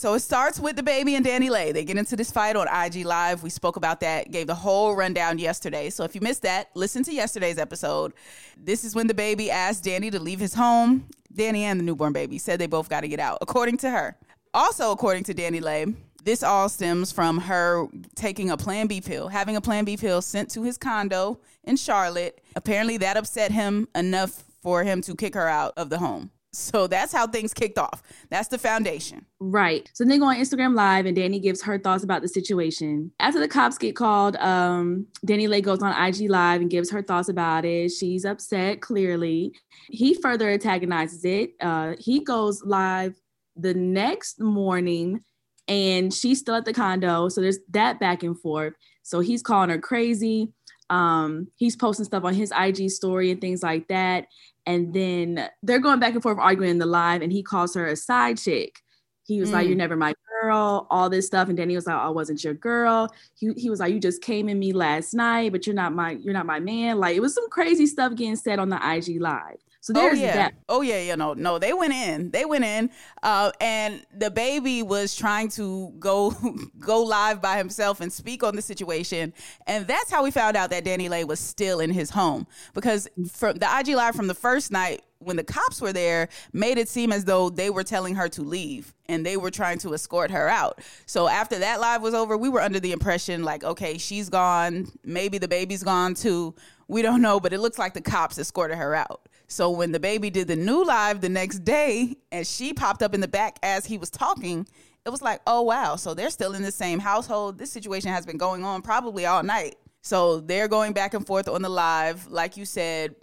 so 0.00 0.14
it 0.14 0.20
starts 0.20 0.58
with 0.58 0.76
the 0.76 0.82
baby 0.82 1.14
and 1.14 1.26
DaniLeigh. 1.26 1.74
They 1.74 1.84
get 1.84 1.98
into 1.98 2.16
this 2.16 2.30
fight 2.30 2.56
on 2.56 2.66
IG 2.68 3.04
Live. 3.04 3.42
We 3.42 3.50
spoke 3.50 3.76
about 3.76 4.00
that, 4.00 4.30
gave 4.30 4.46
the 4.46 4.54
whole 4.54 4.96
rundown 4.96 5.38
yesterday. 5.38 5.90
So 5.90 6.04
if 6.04 6.14
you 6.14 6.22
missed 6.22 6.40
that, 6.40 6.70
listen 6.72 7.02
to 7.04 7.12
yesterday's 7.12 7.58
episode. 7.58 8.14
This 8.56 8.82
is 8.82 8.94
when 8.94 9.08
the 9.08 9.14
baby 9.14 9.50
asked 9.50 9.84
Danny 9.84 10.10
to 10.10 10.18
leave 10.18 10.40
his 10.40 10.54
home. 10.54 11.06
Danny 11.30 11.64
and 11.64 11.78
the 11.78 11.84
newborn 11.84 12.14
baby 12.14 12.38
said 12.38 12.58
they 12.58 12.66
both 12.66 12.88
got 12.88 13.02
to 13.02 13.08
get 13.08 13.20
out, 13.20 13.36
according 13.42 13.76
to 13.76 13.90
her. 13.90 14.16
Also, 14.54 14.90
according 14.90 15.24
to 15.24 15.34
DaniLeigh, 15.34 15.94
this 16.24 16.42
all 16.42 16.70
stems 16.70 17.12
from 17.12 17.36
her 17.36 17.86
taking 18.14 18.48
a 18.48 18.56
Plan 18.56 18.86
B 18.86 19.02
pill, 19.02 19.28
having 19.28 19.54
a 19.54 19.60
Plan 19.60 19.84
B 19.84 19.98
pill 19.98 20.22
sent 20.22 20.50
to 20.52 20.62
his 20.62 20.78
condo 20.78 21.40
in 21.64 21.76
Charlotte. 21.76 22.40
Apparently, 22.56 22.96
that 22.96 23.18
upset 23.18 23.52
him 23.52 23.86
enough 23.94 24.44
for 24.62 24.82
him 24.82 25.02
to 25.02 25.14
kick 25.14 25.34
her 25.34 25.46
out 25.46 25.74
of 25.76 25.90
the 25.90 25.98
home. 25.98 26.30
So 26.52 26.88
that's 26.88 27.12
how 27.12 27.26
things 27.28 27.54
kicked 27.54 27.78
off. 27.78 28.02
That's 28.28 28.48
the 28.48 28.58
foundation. 28.58 29.24
Right. 29.38 29.88
So 29.94 30.04
they 30.04 30.18
go 30.18 30.24
on 30.24 30.36
Instagram 30.36 30.74
Live 30.74 31.06
and 31.06 31.14
Danny 31.14 31.38
gives 31.38 31.62
her 31.62 31.78
thoughts 31.78 32.02
about 32.02 32.22
the 32.22 32.28
situation. 32.28 33.12
After 33.20 33.38
the 33.38 33.46
cops 33.46 33.78
get 33.78 33.94
called, 33.94 34.36
um, 34.36 35.06
DaniLeigh 35.24 35.62
goes 35.62 35.82
on 35.82 35.92
IG 35.92 36.28
Live 36.28 36.60
and 36.60 36.70
gives 36.70 36.90
her 36.90 37.02
thoughts 37.02 37.28
about 37.28 37.64
it. 37.64 37.90
She's 37.90 38.24
upset, 38.24 38.80
clearly. 38.80 39.54
He 39.88 40.14
further 40.14 40.48
antagonizes 40.48 41.24
it. 41.24 41.52
Uh, 41.60 41.94
he 41.98 42.24
goes 42.24 42.62
live 42.64 43.14
the 43.56 43.74
next 43.74 44.40
morning 44.40 45.20
and 45.68 46.12
she's 46.12 46.40
still 46.40 46.56
at 46.56 46.64
the 46.64 46.72
condo. 46.72 47.28
So 47.28 47.40
there's 47.40 47.58
that 47.70 48.00
back 48.00 48.24
and 48.24 48.38
forth. 48.38 48.74
So 49.02 49.20
he's 49.20 49.42
calling 49.42 49.70
her 49.70 49.78
crazy. 49.78 50.52
Um, 50.90 51.46
he's 51.54 51.76
posting 51.76 52.04
stuff 52.04 52.24
on 52.24 52.34
his 52.34 52.52
IG 52.58 52.90
story 52.90 53.30
and 53.30 53.40
things 53.40 53.62
like 53.62 53.86
that. 53.88 54.26
And 54.66 54.92
then 54.92 55.48
they're 55.62 55.80
going 55.80 56.00
back 56.00 56.14
and 56.14 56.22
forth 56.22 56.38
arguing 56.38 56.70
in 56.70 56.78
the 56.78 56.86
live, 56.86 57.22
and 57.22 57.32
he 57.32 57.42
calls 57.42 57.74
her 57.74 57.86
a 57.86 57.96
side 57.96 58.38
chick. 58.38 58.80
He 59.24 59.40
was 59.40 59.50
mm. 59.50 59.54
like, 59.54 59.68
You're 59.68 59.76
never 59.76 59.96
my 59.96 60.14
girl, 60.42 60.86
all 60.90 61.08
this 61.08 61.26
stuff. 61.26 61.48
And 61.48 61.58
then 61.58 61.68
he 61.70 61.76
was 61.76 61.86
like, 61.86 61.96
I 61.96 62.08
wasn't 62.08 62.42
your 62.42 62.54
girl. 62.54 63.08
He, 63.34 63.52
he 63.56 63.70
was 63.70 63.80
like, 63.80 63.92
You 63.92 64.00
just 64.00 64.22
came 64.22 64.48
in 64.48 64.58
me 64.58 64.72
last 64.72 65.14
night, 65.14 65.52
but 65.52 65.66
you're 65.66 65.74
not 65.74 65.92
my 65.94 66.12
you're 66.12 66.34
not 66.34 66.46
my 66.46 66.60
man. 66.60 66.98
Like 66.98 67.16
it 67.16 67.20
was 67.20 67.34
some 67.34 67.48
crazy 67.48 67.86
stuff 67.86 68.14
getting 68.14 68.36
said 68.36 68.58
on 68.58 68.68
the 68.68 68.76
IG 68.76 69.20
live. 69.20 69.58
So 69.82 69.94
there's 69.94 70.18
oh, 70.18 70.22
yeah. 70.22 70.34
that. 70.34 70.54
Oh 70.68 70.82
yeah, 70.82 71.00
you 71.00 71.16
know, 71.16 71.32
no, 71.32 71.58
they 71.58 71.72
went 71.72 71.94
in. 71.94 72.30
They 72.30 72.44
went 72.44 72.64
in. 72.64 72.90
Uh, 73.22 73.50
and 73.60 74.04
baby 74.34 74.82
was 74.82 75.16
trying 75.16 75.48
to 75.50 75.92
go 75.98 76.34
go 76.78 77.02
live 77.02 77.40
by 77.40 77.56
himself 77.56 78.00
and 78.00 78.12
speak 78.12 78.42
on 78.42 78.56
the 78.56 78.62
situation. 78.62 79.32
And 79.66 79.86
that's 79.86 80.10
how 80.10 80.22
we 80.22 80.30
found 80.30 80.56
out 80.56 80.70
that 80.70 80.84
DaniLeigh 80.84 81.26
was 81.26 81.40
still 81.40 81.80
in 81.80 81.90
his 81.90 82.10
home. 82.10 82.46
Because 82.74 83.08
from 83.32 83.56
the 83.56 83.68
IG 83.78 83.88
live 83.88 84.14
from 84.14 84.26
the 84.26 84.34
first 84.34 84.70
night 84.70 85.02
when 85.18 85.36
the 85.36 85.44
cops 85.44 85.80
were 85.80 85.92
there 85.92 86.28
made 86.52 86.78
it 86.78 86.88
seem 86.88 87.12
as 87.12 87.26
though 87.26 87.50
they 87.50 87.68
were 87.68 87.84
telling 87.84 88.14
her 88.14 88.28
to 88.28 88.42
leave 88.42 88.94
and 89.06 89.24
they 89.24 89.36
were 89.36 89.50
trying 89.50 89.78
to 89.78 89.92
escort 89.94 90.30
her 90.30 90.48
out. 90.48 90.80
So 91.06 91.28
after 91.28 91.58
that 91.58 91.80
live 91.80 92.02
was 92.02 92.14
over, 92.14 92.36
we 92.36 92.48
were 92.48 92.60
under 92.60 92.80
the 92.80 92.92
impression 92.92 93.44
like, 93.44 93.62
okay, 93.62 93.98
she's 93.98 94.28
gone. 94.28 94.90
Maybe 95.04 95.38
the 95.38 95.48
baby's 95.48 95.82
gone 95.82 96.14
too. 96.14 96.54
We 96.88 97.02
don't 97.02 97.22
know, 97.22 97.38
but 97.38 97.52
it 97.52 97.60
looks 97.60 97.78
like 97.78 97.94
the 97.94 98.00
cops 98.00 98.38
escorted 98.38 98.78
her 98.78 98.94
out. 98.94 99.28
So 99.50 99.70
when 99.70 99.90
the 99.90 99.98
baby 99.98 100.30
did 100.30 100.46
the 100.46 100.54
new 100.54 100.84
live 100.84 101.20
the 101.20 101.28
next 101.28 101.64
day 101.64 102.16
and 102.30 102.46
she 102.46 102.72
popped 102.72 103.02
up 103.02 103.14
in 103.14 103.20
the 103.20 103.28
back 103.28 103.58
as 103.64 103.84
he 103.84 103.98
was 103.98 104.08
talking, 104.08 104.66
it 105.04 105.10
was 105.10 105.22
like, 105.22 105.40
oh 105.44 105.62
wow, 105.62 105.96
so 105.96 106.14
they're 106.14 106.30
still 106.30 106.54
in 106.54 106.62
the 106.62 106.70
same 106.70 107.00
household. 107.00 107.58
This 107.58 107.72
situation 107.72 108.12
has 108.12 108.24
been 108.24 108.38
going 108.38 108.64
on 108.64 108.80
probably 108.80 109.26
all 109.26 109.42
night. 109.42 109.74
So 110.02 110.38
they're 110.38 110.68
going 110.68 110.92
back 110.92 111.14
and 111.14 111.26
forth 111.26 111.48
on 111.48 111.62
the 111.62 111.68
live, 111.68 112.28
like 112.28 112.56
you 112.56 112.64
said. 112.64 113.16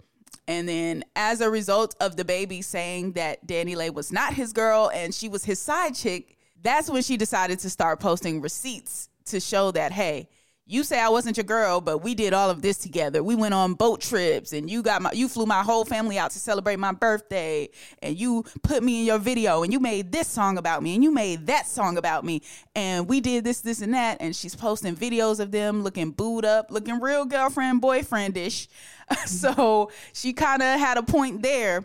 And 0.46 0.68
then 0.68 1.02
as 1.16 1.40
a 1.40 1.48
result 1.48 1.94
of 1.98 2.16
the 2.16 2.26
baby 2.26 2.60
saying 2.60 3.12
that 3.12 3.46
DaniLeigh 3.46 3.94
was 3.94 4.12
not 4.12 4.34
his 4.34 4.52
girl 4.52 4.90
and 4.92 5.14
she 5.14 5.30
was 5.30 5.46
his 5.46 5.58
side 5.58 5.94
chick, 5.94 6.36
that's 6.62 6.90
when 6.90 7.02
she 7.02 7.16
decided 7.16 7.58
to 7.60 7.70
start 7.70 8.00
posting 8.00 8.42
receipts 8.42 9.08
to 9.26 9.40
show 9.40 9.70
that, 9.70 9.92
hey, 9.92 10.28
you 10.70 10.84
say 10.84 11.00
I 11.00 11.08
wasn't 11.08 11.38
your 11.38 11.44
girl, 11.44 11.80
but 11.80 11.98
we 11.98 12.14
did 12.14 12.34
all 12.34 12.50
of 12.50 12.60
this 12.60 12.76
together. 12.76 13.22
We 13.22 13.34
went 13.34 13.54
on 13.54 13.72
boat 13.72 14.02
trips 14.02 14.52
and 14.52 14.70
you 14.70 14.82
got 14.82 15.00
my 15.00 15.12
you 15.12 15.26
flew 15.26 15.46
my 15.46 15.62
whole 15.62 15.86
family 15.86 16.18
out 16.18 16.30
to 16.32 16.38
celebrate 16.38 16.78
my 16.78 16.92
birthday 16.92 17.70
and 18.02 18.18
you 18.18 18.44
put 18.62 18.82
me 18.82 19.00
in 19.00 19.06
your 19.06 19.18
video 19.18 19.62
and 19.62 19.72
you 19.72 19.80
made 19.80 20.12
this 20.12 20.28
song 20.28 20.58
about 20.58 20.82
me 20.82 20.94
and 20.94 21.02
you 21.02 21.10
made 21.10 21.46
that 21.46 21.66
song 21.66 21.96
about 21.96 22.22
me 22.22 22.42
and 22.74 23.08
we 23.08 23.20
did 23.20 23.44
this 23.44 23.60
this 23.62 23.80
and 23.80 23.94
that 23.94 24.18
and 24.20 24.36
she's 24.36 24.54
posting 24.54 24.94
videos 24.94 25.40
of 25.40 25.50
them 25.52 25.82
looking 25.82 26.10
booed 26.10 26.44
up, 26.44 26.70
looking 26.70 27.00
real 27.00 27.24
girlfriend 27.24 27.80
boyfriendish. 27.80 28.68
so 29.24 29.90
she 30.12 30.34
kind 30.34 30.60
of 30.60 30.78
had 30.78 30.98
a 30.98 31.02
point 31.02 31.42
there, 31.42 31.82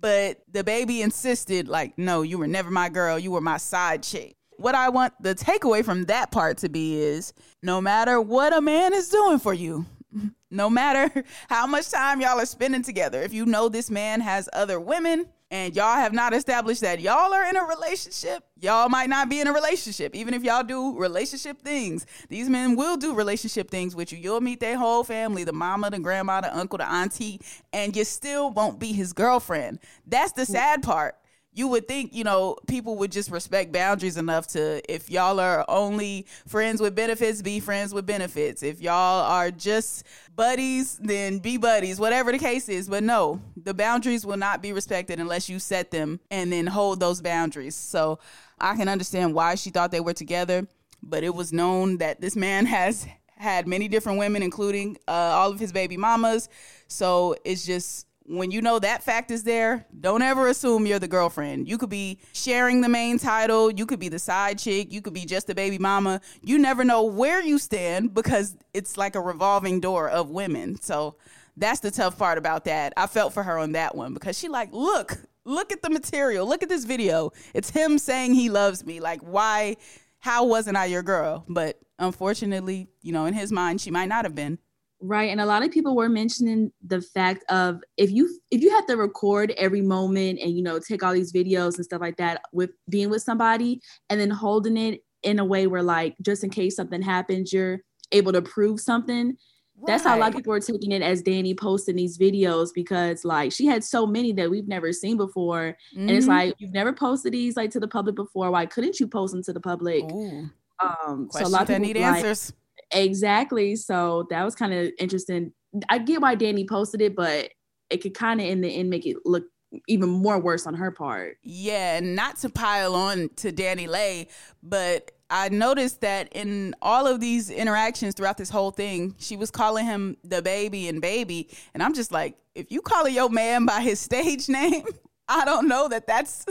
but 0.00 0.42
the 0.50 0.64
baby 0.64 1.02
insisted 1.02 1.68
like 1.68 1.96
no, 1.96 2.22
you 2.22 2.36
were 2.36 2.48
never 2.48 2.70
my 2.70 2.88
girl, 2.88 3.16
you 3.16 3.30
were 3.30 3.40
my 3.40 3.58
side 3.58 4.02
chick 4.02 4.37
what 4.58 4.74
I 4.74 4.88
want 4.88 5.14
the 5.22 5.34
takeaway 5.34 5.84
from 5.84 6.04
that 6.04 6.30
part 6.30 6.58
to 6.58 6.68
be 6.68 7.00
is 7.00 7.32
no 7.62 7.80
matter 7.80 8.20
what 8.20 8.56
a 8.56 8.60
man 8.60 8.92
is 8.92 9.08
doing 9.08 9.38
for 9.38 9.54
you, 9.54 9.86
no 10.50 10.68
matter 10.68 11.24
how 11.48 11.66
much 11.66 11.90
time 11.90 12.20
y'all 12.20 12.38
are 12.38 12.46
spending 12.46 12.82
together, 12.82 13.22
if 13.22 13.32
you 13.32 13.46
know 13.46 13.68
this 13.68 13.90
man 13.90 14.20
has 14.20 14.48
other 14.52 14.80
women 14.80 15.26
and 15.50 15.74
y'all 15.74 15.94
have 15.94 16.12
not 16.12 16.34
established 16.34 16.82
that 16.82 17.00
y'all 17.00 17.32
are 17.32 17.48
in 17.48 17.56
a 17.56 17.62
relationship, 17.62 18.44
y'all 18.60 18.88
might 18.88 19.08
not 19.08 19.30
be 19.30 19.40
in 19.40 19.46
a 19.46 19.52
relationship. 19.52 20.14
Even 20.14 20.34
if 20.34 20.42
y'all 20.42 20.62
do 20.62 20.98
relationship 20.98 21.62
things, 21.62 22.04
these 22.28 22.50
men 22.50 22.76
will 22.76 22.96
do 22.96 23.14
relationship 23.14 23.70
things 23.70 23.96
with 23.96 24.12
you. 24.12 24.18
You'll 24.18 24.42
meet 24.42 24.60
their 24.60 24.76
whole 24.76 25.04
family 25.04 25.44
the 25.44 25.52
mama, 25.52 25.88
the 25.88 26.00
grandma, 26.00 26.42
the 26.42 26.54
uncle, 26.54 26.78
the 26.78 26.90
auntie 26.90 27.40
and 27.72 27.96
you 27.96 28.04
still 28.04 28.50
won't 28.50 28.78
be 28.78 28.92
his 28.92 29.12
girlfriend. 29.12 29.78
That's 30.06 30.32
the 30.32 30.44
sad 30.44 30.82
part 30.82 31.14
you 31.52 31.68
would 31.68 31.88
think, 31.88 32.14
you 32.14 32.24
know, 32.24 32.56
people 32.66 32.96
would 32.98 33.10
just 33.10 33.30
respect 33.30 33.72
boundaries 33.72 34.16
enough 34.16 34.46
to, 34.48 34.80
if 34.92 35.10
y'all 35.10 35.40
are 35.40 35.64
only 35.68 36.26
friends 36.46 36.80
with 36.80 36.94
benefits, 36.94 37.42
be 37.42 37.58
friends 37.58 37.92
with 37.92 38.06
benefits. 38.06 38.62
If 38.62 38.80
y'all 38.80 39.24
are 39.24 39.50
just 39.50 40.04
buddies, 40.36 40.98
then 40.98 41.38
be 41.38 41.56
buddies, 41.56 41.98
whatever 41.98 42.30
the 42.30 42.38
case 42.38 42.68
is. 42.68 42.88
But 42.88 43.02
no, 43.02 43.40
the 43.56 43.74
boundaries 43.74 44.24
will 44.24 44.36
not 44.36 44.62
be 44.62 44.72
respected 44.72 45.18
unless 45.18 45.48
you 45.48 45.58
set 45.58 45.90
them 45.90 46.20
and 46.30 46.52
then 46.52 46.66
hold 46.66 47.00
those 47.00 47.20
boundaries. 47.20 47.74
So 47.74 48.18
I 48.60 48.76
can 48.76 48.88
understand 48.88 49.34
why 49.34 49.54
she 49.54 49.70
thought 49.70 49.90
they 49.90 50.00
were 50.00 50.14
together, 50.14 50.66
but 51.02 51.24
it 51.24 51.34
was 51.34 51.52
known 51.52 51.98
that 51.98 52.20
this 52.20 52.36
man 52.36 52.66
has 52.78 53.06
had 53.36 53.66
many 53.68 53.88
different 53.88 54.18
women, 54.18 54.42
including 54.42 54.98
uh, 55.06 55.12
all 55.12 55.50
of 55.50 55.60
his 55.60 55.72
baby 55.72 55.96
mamas. 55.96 56.48
So 56.88 57.36
it's 57.44 57.64
just 57.64 58.07
when 58.28 58.50
you 58.50 58.60
know 58.60 58.78
that 58.78 59.02
fact 59.02 59.30
is 59.30 59.42
there, 59.42 59.86
don't 59.98 60.20
ever 60.20 60.48
assume 60.48 60.86
you're 60.86 60.98
the 60.98 61.08
girlfriend. 61.08 61.66
You 61.66 61.78
could 61.78 61.88
be 61.88 62.18
sharing 62.32 62.82
the 62.82 62.88
main 62.88 63.18
title, 63.18 63.70
you 63.70 63.86
could 63.86 63.98
be 63.98 64.10
the 64.10 64.18
side 64.18 64.58
chick, 64.58 64.92
you 64.92 65.00
could 65.00 65.14
be 65.14 65.24
just 65.24 65.48
a 65.48 65.54
baby 65.54 65.78
mama. 65.78 66.20
You 66.42 66.58
never 66.58 66.84
know 66.84 67.04
where 67.04 67.42
you 67.42 67.58
stand 67.58 68.12
because 68.12 68.56
it's 68.74 68.98
like 68.98 69.16
a 69.16 69.20
revolving 69.20 69.80
door 69.80 70.10
of 70.10 70.28
women. 70.30 70.78
So 70.80 71.16
that's 71.56 71.80
the 71.80 71.90
tough 71.90 72.18
part 72.18 72.36
about 72.36 72.66
that. 72.66 72.92
I 72.96 73.06
felt 73.06 73.32
for 73.32 73.42
her 73.42 73.58
on 73.58 73.72
that 73.72 73.94
one 73.94 74.12
because 74.12 74.38
she 74.38 74.48
like, 74.48 74.72
look, 74.72 75.18
look 75.44 75.72
at 75.72 75.80
the 75.80 75.90
material. 75.90 76.46
Look 76.46 76.62
at 76.62 76.68
this 76.68 76.84
video. 76.84 77.32
It's 77.54 77.70
him 77.70 77.98
saying 77.98 78.34
he 78.34 78.50
loves 78.50 78.84
me. 78.84 79.00
Like 79.00 79.20
why 79.22 79.76
how 80.20 80.44
wasn't 80.44 80.76
I 80.76 80.86
your 80.86 81.02
girl? 81.02 81.44
But 81.48 81.78
unfortunately, 81.98 82.88
you 83.00 83.12
know, 83.12 83.24
in 83.24 83.32
his 83.32 83.52
mind 83.52 83.80
she 83.80 83.90
might 83.90 84.08
not 84.08 84.26
have 84.26 84.34
been. 84.34 84.58
Right. 85.00 85.30
And 85.30 85.40
a 85.40 85.46
lot 85.46 85.62
of 85.62 85.70
people 85.70 85.94
were 85.94 86.08
mentioning 86.08 86.72
the 86.84 87.00
fact 87.00 87.44
of 87.48 87.80
if 87.96 88.10
you 88.10 88.28
if 88.50 88.62
you 88.62 88.70
have 88.70 88.86
to 88.86 88.96
record 88.96 89.52
every 89.56 89.80
moment 89.80 90.40
and 90.42 90.56
you 90.56 90.62
know 90.62 90.80
take 90.80 91.04
all 91.04 91.12
these 91.12 91.32
videos 91.32 91.76
and 91.76 91.84
stuff 91.84 92.00
like 92.00 92.16
that 92.16 92.42
with 92.52 92.70
being 92.88 93.08
with 93.08 93.22
somebody 93.22 93.80
and 94.10 94.20
then 94.20 94.30
holding 94.30 94.76
it 94.76 95.04
in 95.22 95.38
a 95.38 95.44
way 95.44 95.68
where 95.68 95.84
like 95.84 96.16
just 96.20 96.42
in 96.42 96.50
case 96.50 96.74
something 96.74 97.02
happens, 97.02 97.52
you're 97.52 97.80
able 98.10 98.32
to 98.32 98.42
prove 98.42 98.80
something. 98.80 99.36
Right. 99.80 99.86
That's 99.86 100.02
how 100.02 100.16
a 100.16 100.18
lot 100.18 100.30
of 100.30 100.34
people 100.34 100.52
are 100.52 100.58
taking 100.58 100.90
it 100.90 101.02
as 101.02 101.22
Danny 101.22 101.54
posting 101.54 101.94
these 101.94 102.18
videos 102.18 102.70
because 102.74 103.24
like 103.24 103.52
she 103.52 103.66
had 103.66 103.84
so 103.84 104.04
many 104.04 104.32
that 104.32 104.50
we've 104.50 104.66
never 104.66 104.92
seen 104.92 105.16
before. 105.16 105.76
Mm-hmm. 105.94 106.00
And 106.00 106.10
it's 106.10 106.26
mm-hmm. 106.26 106.34
like 106.34 106.54
you've 106.58 106.74
never 106.74 106.92
posted 106.92 107.32
these 107.32 107.56
like 107.56 107.70
to 107.70 107.80
the 107.80 107.86
public 107.86 108.16
before. 108.16 108.50
Why 108.50 108.66
couldn't 108.66 108.98
you 108.98 109.06
post 109.06 109.32
them 109.32 109.44
to 109.44 109.52
the 109.52 109.60
public? 109.60 110.02
Ooh. 110.10 110.50
Um 110.82 111.28
Questions 111.28 111.34
so 111.34 111.46
a 111.46 111.52
lot 111.52 111.62
of 111.62 111.68
people 111.68 111.82
need 111.82 111.96
like, 111.96 112.16
answers 112.16 112.52
Exactly. 112.92 113.76
So 113.76 114.26
that 114.30 114.44
was 114.44 114.54
kind 114.54 114.72
of 114.72 114.90
interesting. 114.98 115.52
I 115.88 115.98
get 115.98 116.20
why 116.20 116.34
Danny 116.34 116.66
posted 116.66 117.02
it, 117.02 117.14
but 117.14 117.50
it 117.90 117.98
could 117.98 118.14
kind 118.14 118.40
of 118.40 118.46
in 118.46 118.60
the 118.60 118.68
end 118.68 118.90
make 118.90 119.06
it 119.06 119.16
look 119.24 119.44
even 119.86 120.08
more 120.08 120.38
worse 120.38 120.66
on 120.66 120.74
her 120.74 120.90
part. 120.90 121.36
Yeah, 121.42 122.00
not 122.00 122.36
to 122.38 122.48
pile 122.48 122.94
on 122.94 123.28
to 123.36 123.52
DaniLeigh, 123.52 124.28
but 124.62 125.12
I 125.30 125.50
noticed 125.50 126.00
that 126.00 126.28
in 126.32 126.74
all 126.80 127.06
of 127.06 127.20
these 127.20 127.50
interactions 127.50 128.14
throughout 128.14 128.38
this 128.38 128.48
whole 128.48 128.70
thing, 128.70 129.14
she 129.18 129.36
was 129.36 129.50
calling 129.50 129.84
him 129.84 130.16
the 130.24 130.40
baby 130.40 130.88
and 130.88 131.02
baby, 131.02 131.50
and 131.74 131.82
I'm 131.82 131.92
just 131.92 132.12
like, 132.12 132.36
if 132.54 132.72
you 132.72 132.80
calling 132.80 133.14
your 133.14 133.28
man 133.28 133.66
by 133.66 133.80
his 133.80 134.00
stage 134.08 134.48
name, 134.48 134.86
I 135.28 135.44
don't 135.44 135.68
know 135.68 135.88
that 135.88 136.06
that's 136.06 136.46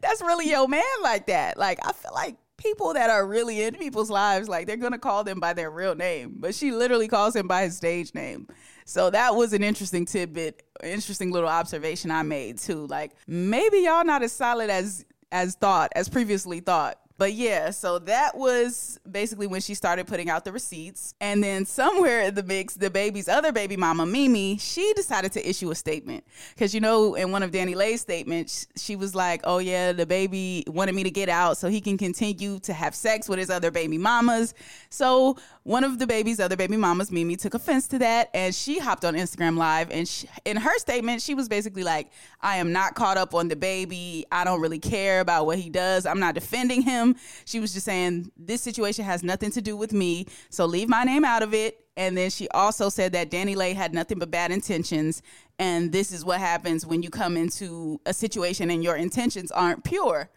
that's 0.00 0.22
really 0.22 0.48
your 0.48 0.68
man 0.68 0.82
like 1.02 1.26
that. 1.26 1.58
Like 1.58 1.80
I 1.84 1.92
feel 1.92 2.12
like 2.14 2.36
people 2.60 2.92
that 2.94 3.10
are 3.10 3.26
really 3.26 3.62
in 3.62 3.74
people's 3.74 4.10
lives, 4.10 4.48
like 4.48 4.66
they're 4.66 4.76
gonna 4.76 4.98
call 4.98 5.24
them 5.24 5.40
by 5.40 5.52
their 5.52 5.70
real 5.70 5.94
name, 5.94 6.34
but 6.38 6.54
she 6.54 6.70
literally 6.70 7.08
calls 7.08 7.34
him 7.34 7.48
by 7.48 7.62
his 7.62 7.76
stage 7.76 8.14
name. 8.14 8.46
So 8.84 9.10
that 9.10 9.34
was 9.34 9.52
an 9.52 9.64
interesting 9.64 10.04
tidbit, 10.04 10.62
interesting 10.82 11.30
little 11.30 11.48
observation 11.48 12.10
I 12.10 12.22
made 12.22 12.58
too. 12.58 12.86
Like 12.86 13.12
maybe 13.26 13.78
y'all 13.78 14.04
not 14.04 14.22
as 14.22 14.32
solid 14.32 14.70
as 14.70 15.04
as 15.32 15.54
thought, 15.54 15.90
as 15.96 16.08
previously 16.08 16.60
thought. 16.60 16.98
But 17.20 17.34
yeah, 17.34 17.68
so 17.68 17.98
that 17.98 18.34
was 18.34 18.98
basically 19.10 19.46
when 19.46 19.60
she 19.60 19.74
started 19.74 20.06
putting 20.06 20.30
out 20.30 20.46
the 20.46 20.52
receipts. 20.52 21.12
And 21.20 21.44
then 21.44 21.66
somewhere 21.66 22.22
in 22.22 22.34
the 22.34 22.42
mix, 22.42 22.72
the 22.72 22.88
baby's 22.88 23.28
other 23.28 23.52
baby 23.52 23.76
mama, 23.76 24.06
Mimi, 24.06 24.56
she 24.56 24.94
decided 24.94 25.30
to 25.32 25.46
issue 25.46 25.70
a 25.70 25.74
statement. 25.74 26.24
Because, 26.54 26.74
you 26.74 26.80
know, 26.80 27.16
in 27.16 27.30
one 27.30 27.42
of 27.42 27.50
DaniLeigh's 27.50 28.00
statements, 28.00 28.68
she 28.74 28.96
was 28.96 29.14
like, 29.14 29.42
oh, 29.44 29.58
yeah, 29.58 29.92
the 29.92 30.06
baby 30.06 30.64
wanted 30.66 30.94
me 30.94 31.02
to 31.02 31.10
get 31.10 31.28
out 31.28 31.58
so 31.58 31.68
he 31.68 31.82
can 31.82 31.98
continue 31.98 32.58
to 32.60 32.72
have 32.72 32.94
sex 32.94 33.28
with 33.28 33.38
his 33.38 33.50
other 33.50 33.70
baby 33.70 33.98
mamas. 33.98 34.54
So 34.88 35.36
one 35.64 35.84
of 35.84 35.98
the 35.98 36.06
baby's 36.06 36.40
other 36.40 36.56
baby 36.56 36.78
mamas, 36.78 37.12
Mimi, 37.12 37.36
took 37.36 37.52
offense 37.52 37.86
to 37.88 37.98
that. 37.98 38.30
And 38.32 38.54
she 38.54 38.78
hopped 38.78 39.04
on 39.04 39.12
Instagram 39.12 39.58
Live. 39.58 39.90
And 39.90 40.08
she, 40.08 40.26
in 40.46 40.56
her 40.56 40.78
statement, 40.78 41.20
she 41.20 41.34
was 41.34 41.50
basically 41.50 41.84
like, 41.84 42.10
I 42.40 42.56
am 42.56 42.72
not 42.72 42.94
caught 42.94 43.18
up 43.18 43.34
on 43.34 43.48
the 43.48 43.56
baby. 43.56 44.24
I 44.32 44.44
don't 44.44 44.62
really 44.62 44.78
care 44.78 45.20
about 45.20 45.44
what 45.44 45.58
he 45.58 45.68
does. 45.68 46.06
I'm 46.06 46.18
not 46.18 46.34
defending 46.34 46.80
him. 46.80 47.09
She 47.44 47.60
was 47.60 47.72
just 47.72 47.86
saying, 47.86 48.30
This 48.36 48.60
situation 48.60 49.04
has 49.04 49.22
nothing 49.22 49.50
to 49.52 49.62
do 49.62 49.76
with 49.76 49.92
me. 49.92 50.26
So 50.50 50.66
leave 50.66 50.88
my 50.88 51.04
name 51.04 51.24
out 51.24 51.42
of 51.42 51.54
it. 51.54 51.84
And 51.96 52.16
then 52.16 52.30
she 52.30 52.48
also 52.48 52.88
said 52.88 53.12
that 53.12 53.30
DaniLeigh 53.30 53.74
had 53.74 53.92
nothing 53.92 54.18
but 54.18 54.30
bad 54.30 54.50
intentions. 54.50 55.22
And 55.58 55.92
this 55.92 56.12
is 56.12 56.24
what 56.24 56.40
happens 56.40 56.86
when 56.86 57.02
you 57.02 57.10
come 57.10 57.36
into 57.36 58.00
a 58.06 58.14
situation 58.14 58.70
and 58.70 58.82
your 58.82 58.96
intentions 58.96 59.50
aren't 59.50 59.84
pure, 59.84 60.30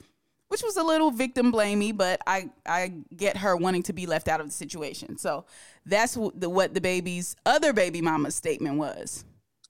which 0.49 0.61
was 0.61 0.75
a 0.75 0.83
little 0.83 1.09
victim 1.09 1.53
blamey, 1.53 1.95
but 1.95 2.19
I, 2.27 2.49
I 2.65 2.93
get 3.15 3.37
her 3.37 3.55
wanting 3.55 3.83
to 3.83 3.93
be 3.93 4.05
left 4.05 4.27
out 4.27 4.41
of 4.41 4.47
the 4.47 4.51
situation. 4.51 5.17
So 5.17 5.45
that's 5.85 6.17
what 6.17 6.39
the, 6.39 6.49
what 6.49 6.73
the 6.73 6.81
baby's 6.81 7.35
other 7.45 7.71
baby 7.71 8.01
mama's 8.01 8.35
statement 8.35 8.77
was. 8.77 9.23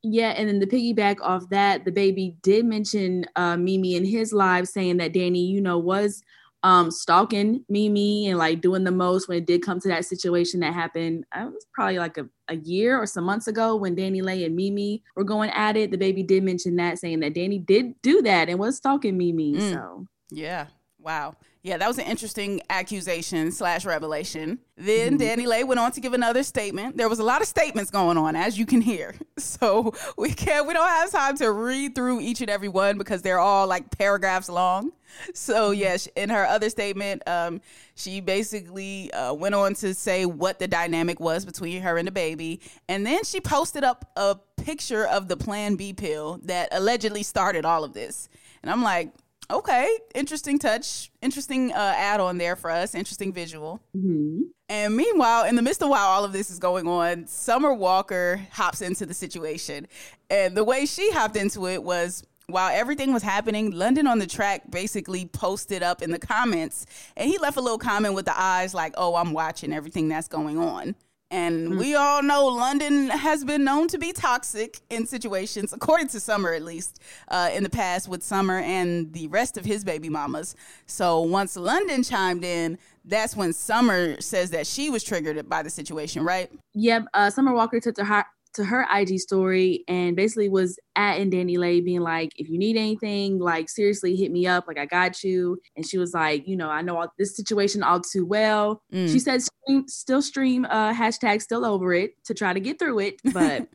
Yeah, 0.06 0.32
and 0.32 0.50
then 0.50 0.60
the 0.60 0.68
piggyback 0.68 1.22
off 1.22 1.48
that, 1.50 1.86
the 1.86 1.92
baby 1.92 2.36
did 2.42 2.66
mention 2.66 3.26
uh, 3.38 3.56
Mimi 3.56 3.96
in 3.96 4.04
his 4.04 4.34
live 4.34 4.68
saying 4.68 4.98
that 4.98 5.14
Danny, 5.14 5.46
you 5.46 5.62
know, 5.62 5.78
was 5.78 6.24
um, 6.64 6.90
stalking 6.92 7.66
Mimi 7.68 8.28
and 8.28 8.40
like 8.40 8.62
doing 8.62 8.86
the 8.86 8.92
most 8.92 9.28
when 9.28 9.38
it 9.38 9.46
did 9.46 9.62
come 9.62 9.80
to 9.82 9.90
that 9.90 10.06
situation 10.06 10.62
that 10.62 10.74
happened. 10.74 11.26
Uh, 11.36 11.48
it 11.48 11.54
was 11.54 11.66
probably 11.74 12.00
like 12.00 12.18
a, 12.18 12.28
a 12.48 12.56
year 12.56 12.98
or 12.98 13.06
some 13.06 13.26
months 13.26 13.48
ago 13.48 13.76
when 13.76 13.96
DaniLeigh 13.96 14.46
and 14.46 14.56
Mimi 14.56 15.04
were 15.16 15.26
going 15.26 15.50
at 15.50 15.76
it. 15.76 15.92
The 15.92 15.98
baby 15.98 16.24
did 16.24 16.44
mention 16.44 16.78
that, 16.78 17.00
saying 17.00 17.20
that 17.20 17.36
Danny 17.36 17.60
did 17.60 18.02
do 18.02 18.22
that 18.22 18.48
and 18.50 18.60
was 18.60 18.78
stalking 18.78 19.18
Mimi. 19.18 19.56
Mm. 19.56 19.74
So 19.74 20.06
yeah, 20.32 20.68
wow. 21.04 21.36
Yeah, 21.64 21.78
that 21.78 21.88
was 21.88 21.98
an 21.98 22.06
interesting 22.06 22.60
accusation 22.70 23.50
slash 23.52 23.86
revelation. 23.86 24.60
Then 24.76 25.18
mm-hmm. 25.18 25.42
DaniLeigh 25.42 25.66
went 25.66 25.80
on 25.80 25.94
to 25.94 26.02
give 26.02 26.14
another 26.14 26.44
statement. 26.44 26.98
There 26.98 27.08
was 27.08 27.20
a 27.20 27.24
lot 27.24 27.42
of 27.42 27.48
statements 27.48 27.90
going 27.90 28.18
on, 28.18 28.36
as 28.36 28.58
you 28.58 28.66
can 28.66 28.82
hear. 28.82 29.16
So 29.40 29.94
we 30.18 30.32
can't, 30.32 30.68
we 30.68 30.74
don't 30.74 30.88
have 30.88 31.12
time 31.12 31.36
to 31.38 31.52
read 31.52 31.96
through 31.96 32.22
each 32.22 32.42
and 32.42 32.50
every 32.50 32.68
one 32.68 32.98
because 32.98 33.22
they're 33.24 33.40
all 33.40 33.68
like 33.68 33.96
paragraphs 33.98 34.48
long. 34.48 34.92
So 35.34 35.72
mm-hmm. 35.72 35.80
yes, 35.80 36.08
in 36.16 36.30
her 36.30 36.46
other 36.46 36.70
statement, 36.70 37.28
um, 37.28 37.62
she 37.96 38.22
basically 38.22 39.12
uh, 39.12 39.34
went 39.34 39.56
on 39.56 39.74
to 39.76 39.94
say 39.94 40.26
what 40.26 40.60
the 40.60 40.68
dynamic 40.68 41.20
was 41.20 41.46
between 41.46 41.82
her 41.82 41.98
and 41.98 42.08
the 42.08 42.12
baby, 42.12 42.62
and 42.88 43.06
then 43.06 43.24
she 43.24 43.42
posted 43.42 43.84
up 43.84 44.12
a 44.16 44.36
picture 44.58 45.06
of 45.08 45.28
the 45.28 45.38
Plan 45.38 45.76
B 45.76 45.94
pill 45.94 46.40
that 46.44 46.70
allegedly 46.72 47.24
started 47.24 47.66
all 47.66 47.84
of 47.84 47.94
this. 47.94 48.30
And 48.62 48.72
I'm 48.72 48.82
like, 48.82 49.12
Okay, 49.54 50.00
interesting 50.16 50.58
touch, 50.58 51.12
interesting 51.22 51.72
uh, 51.72 51.94
add 51.96 52.20
on 52.20 52.40
there 52.40 52.56
for 52.56 52.72
us, 52.72 52.96
interesting 52.96 53.32
visual. 53.32 53.80
Mm-hmm. 53.96 54.42
And 54.68 54.98
meanwhile, 54.98 55.46
in 55.46 55.56
the 55.56 55.62
midst 55.62 55.84
of 55.84 55.90
while 55.90 56.08
all 56.08 56.26
of 56.26 56.34
this 56.34 56.50
is 56.50 56.58
going 56.58 56.88
on, 56.88 57.28
Summer 57.28 57.72
Walker 57.72 58.42
hops 58.52 58.82
into 58.82 59.06
the 59.06 59.14
situation. 59.14 59.88
And 60.32 60.58
the 60.58 60.64
way 60.64 60.88
she 60.88 61.12
hopped 61.12 61.36
into 61.36 61.68
it 61.68 61.84
was 61.84 62.24
while 62.48 62.72
everything 62.74 63.14
was 63.14 63.22
happening, 63.22 63.70
London 63.70 64.08
on 64.08 64.18
the 64.18 64.26
track 64.26 64.64
basically 64.72 65.28
posted 65.28 65.84
up 65.84 66.02
in 66.02 66.10
the 66.10 66.20
comments 66.20 66.88
and 67.16 67.30
he 67.30 67.38
left 67.38 67.56
a 67.56 67.62
little 67.62 67.78
comment 67.78 68.16
with 68.16 68.26
the 68.26 68.38
eyes 68.38 68.74
like, 68.74 68.96
oh, 68.98 69.16
I'm 69.16 69.34
watching 69.34 69.72
everything 69.72 70.10
that's 70.10 70.28
going 70.28 70.58
on. 70.58 70.96
And 71.34 71.70
mm-hmm. 71.70 71.80
we 71.80 71.96
all 71.96 72.22
know 72.22 72.46
London 72.46 73.10
has 73.10 73.44
been 73.44 73.64
known 73.64 73.88
to 73.88 73.98
be 73.98 74.14
toxic 74.14 74.80
in 74.92 75.08
situations, 75.08 75.74
according 75.74 76.10
to 76.10 76.20
Summer 76.20 76.54
at 76.54 76.62
least, 76.62 77.00
uh, 77.28 77.50
in 77.52 77.64
the 77.64 77.72
past 77.72 78.08
with 78.08 78.22
Summer 78.22 78.60
and 78.60 79.12
the 79.14 79.26
rest 79.28 79.58
of 79.58 79.66
his 79.66 79.84
baby 79.84 80.10
mamas. 80.10 80.56
So 80.86 81.22
once 81.22 81.58
London 81.58 82.04
chimed 82.04 82.44
in, 82.44 82.78
that's 83.04 83.36
when 83.36 83.52
Summer 83.52 84.22
says 84.22 84.52
that 84.52 84.68
she 84.68 84.92
was 84.92 85.04
triggered 85.04 85.50
by 85.50 85.64
the 85.64 85.72
situation, 85.72 86.24
right? 86.24 86.52
Yep. 86.76 87.06
Uh, 87.16 87.32
Summer 87.32 87.52
Walker 87.52 87.80
took 87.80 87.96
to 87.96 88.06
her 88.06 88.24
to 88.56 88.64
her 88.66 88.86
IG 88.94 89.20
story 89.20 89.84
and 89.88 90.16
basically 90.16 90.50
was 90.50 90.78
at 90.96 91.20
and 91.20 91.32
DaniLeigh 91.32 91.84
being 91.84 92.02
like, 92.02 92.32
if 92.38 92.50
you 92.50 92.58
need 92.58 92.78
anything, 92.78 93.40
like 93.40 93.70
seriously 93.70 94.16
hit 94.16 94.32
me 94.32 94.46
up. 94.48 94.66
Like 94.68 94.78
I 94.78 94.86
got 94.86 95.24
you. 95.24 95.60
And 95.76 95.86
she 95.86 95.98
was 95.98 96.14
like, 96.14 96.48
you 96.48 96.56
know, 96.56 96.70
I 96.70 96.82
know 96.82 96.98
all, 96.98 97.14
this 97.18 97.36
situation 97.36 97.84
all 97.84 98.02
too 98.02 98.26
well. 98.26 98.82
Mm. 98.94 99.12
She 99.12 99.20
said 99.20 99.42
stream, 99.42 99.88
still 99.88 100.22
stream 100.22 100.66
uh 100.66 100.94
hashtag 100.94 101.42
still 101.42 101.66
over 101.66 101.94
it 101.94 102.12
to 102.26 102.34
try 102.34 102.54
to 102.54 102.60
get 102.60 102.80
through 102.80 103.00
it. 103.00 103.20
But 103.34 103.68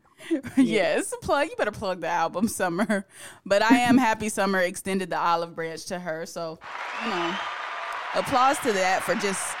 yeah, 0.57 0.97
it's 0.97 1.13
a 1.13 1.17
plug. 1.17 1.49
You 1.49 1.55
better 1.55 1.71
plug 1.71 2.01
the 2.01 2.07
album 2.07 2.47
Summer. 2.47 3.05
But 3.45 3.61
I 3.61 3.77
am 3.77 3.97
happy 3.97 4.29
Summer 4.29 4.59
extended 4.59 5.09
the 5.09 5.19
olive 5.19 5.55
branch 5.55 5.85
to 5.87 5.99
her. 5.99 6.25
So, 6.25 6.59
you 7.03 7.09
know, 7.09 7.35
applause 8.15 8.57
to 8.59 8.73
that 8.73 9.03
for 9.03 9.15
just 9.15 9.55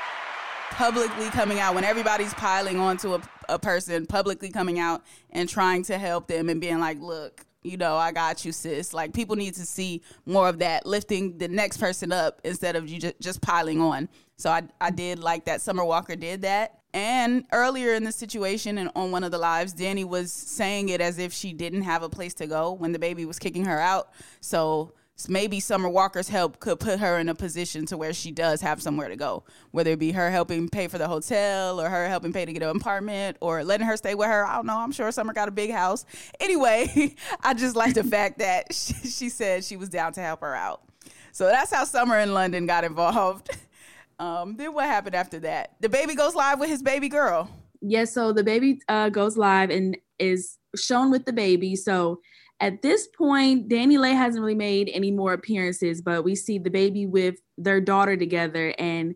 publicly 0.71 1.29
coming 1.29 1.59
out 1.59 1.75
when 1.75 1.83
everybody's 1.83 2.33
piling 2.33 2.79
onto 2.79 3.15
a, 3.15 3.21
a 3.47 3.59
person, 3.59 4.05
publicly 4.05 4.49
coming 4.49 4.79
out 4.79 5.03
and 5.31 5.49
trying 5.49 5.83
to 5.83 5.97
help 5.97 6.27
them 6.27 6.49
and 6.49 6.61
being 6.61 6.79
like, 6.79 6.99
look, 6.99 7.45
you 7.63 7.77
know, 7.77 7.95
I 7.97 8.11
got 8.11 8.45
you, 8.45 8.51
sis. 8.51 8.93
Like 8.93 9.13
people 9.13 9.35
need 9.35 9.55
to 9.55 9.65
see 9.65 10.01
more 10.25 10.47
of 10.47 10.59
that, 10.59 10.85
lifting 10.85 11.37
the 11.37 11.47
next 11.47 11.77
person 11.77 12.11
up 12.11 12.41
instead 12.43 12.75
of 12.75 12.87
you 12.87 12.99
just, 12.99 13.19
just 13.19 13.41
piling 13.41 13.81
on. 13.81 14.09
So 14.37 14.49
I, 14.49 14.63
I 14.79 14.91
did 14.91 15.19
like 15.19 15.45
that 15.45 15.61
Summer 15.61 15.83
Walker 15.83 16.15
did 16.15 16.43
that. 16.43 16.79
And 16.93 17.45
earlier 17.51 17.93
in 17.93 18.03
the 18.03 18.11
situation 18.11 18.77
and 18.77 18.89
on 18.95 19.11
one 19.11 19.23
of 19.23 19.31
the 19.31 19.37
lives, 19.37 19.73
Danny 19.73 20.03
was 20.03 20.31
saying 20.31 20.89
it 20.89 21.01
as 21.01 21.19
if 21.19 21.33
she 21.33 21.53
didn't 21.53 21.83
have 21.83 22.01
a 22.01 22.09
place 22.09 22.33
to 22.35 22.47
go 22.47 22.71
when 22.71 22.93
the 22.93 22.99
baby 22.99 23.25
was 23.25 23.37
kicking 23.37 23.65
her 23.65 23.79
out. 23.79 24.09
So 24.41 24.93
maybe 25.27 25.59
Summer 25.59 25.89
Walker's 25.89 26.29
help 26.29 26.59
could 26.59 26.79
put 26.79 26.99
her 26.99 27.17
in 27.17 27.27
a 27.27 27.35
position 27.35 27.85
to 27.87 27.97
where 27.97 28.13
she 28.13 28.31
does 28.31 28.61
have 28.61 28.81
somewhere 28.81 29.09
to 29.09 29.15
go, 29.15 29.43
whether 29.71 29.91
it 29.91 29.99
be 29.99 30.11
her 30.11 30.29
helping 30.29 30.69
pay 30.69 30.87
for 30.87 30.97
the 30.97 31.07
hotel 31.07 31.81
or 31.81 31.89
her 31.89 32.07
helping 32.07 32.31
pay 32.31 32.45
to 32.45 32.53
get 32.53 32.63
an 32.63 32.75
apartment 32.77 33.37
or 33.41 33.63
letting 33.63 33.87
her 33.87 33.97
stay 33.97 34.15
with 34.15 34.27
her. 34.27 34.45
I 34.45 34.55
don't 34.55 34.67
know. 34.67 34.77
I'm 34.77 34.91
sure 34.91 35.11
Summer 35.11 35.33
got 35.33 35.47
a 35.47 35.51
big 35.51 35.71
house. 35.71 36.05
Anyway, 36.39 37.15
I 37.43 37.53
just 37.53 37.75
like 37.75 37.95
the 37.95 38.03
fact 38.15 38.37
that 38.37 38.73
she, 38.73 38.93
she, 38.93 39.29
said 39.29 39.63
she 39.63 39.75
was 39.75 39.89
down 39.89 40.13
to 40.13 40.21
help 40.21 40.41
her 40.41 40.55
out. 40.55 40.83
So 41.31 41.47
that's 41.47 41.73
how 41.73 41.83
Summer 41.83 42.19
in 42.19 42.33
London 42.33 42.65
got 42.65 42.83
involved. 42.83 43.49
Um, 44.19 44.57
then 44.57 44.73
what 44.73 44.85
happened 44.85 45.15
after 45.15 45.39
that? 45.39 45.75
The 45.79 45.89
baby 45.89 46.15
goes 46.15 46.35
live 46.35 46.59
with 46.59 46.69
his 46.69 46.83
baby 46.83 47.09
girl. 47.09 47.49
Yeah, 47.81 48.05
so 48.05 48.33
the 48.33 48.43
baby 48.43 48.81
uh, 48.89 49.09
goes 49.09 49.37
live 49.37 49.69
and 49.69 49.97
is 50.19 50.57
shown 50.75 51.11
with 51.11 51.25
the 51.25 51.33
baby. 51.33 51.75
So 51.75 52.19
at 52.59 52.81
this 52.81 53.07
point, 53.07 53.69
DaniLeigh 53.69 54.15
hasn't 54.15 54.41
really 54.41 54.55
made 54.55 54.89
any 54.93 55.11
more 55.11 55.33
appearances, 55.33 56.01
but 56.01 56.23
we 56.23 56.35
see 56.35 56.57
the 56.57 56.69
baby 56.69 57.05
with 57.05 57.39
their 57.57 57.79
daughter 57.79 58.17
together. 58.17 58.73
And 58.77 59.15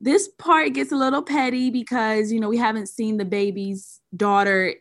this 0.00 0.28
part 0.38 0.74
gets 0.74 0.92
a 0.92 0.96
little 0.96 1.22
petty 1.22 1.70
because, 1.70 2.30
you 2.30 2.38
know, 2.38 2.48
we 2.48 2.58
haven't 2.58 2.88
seen 2.88 3.16
the 3.16 3.24
baby's 3.24 4.00
daughter 4.16 4.74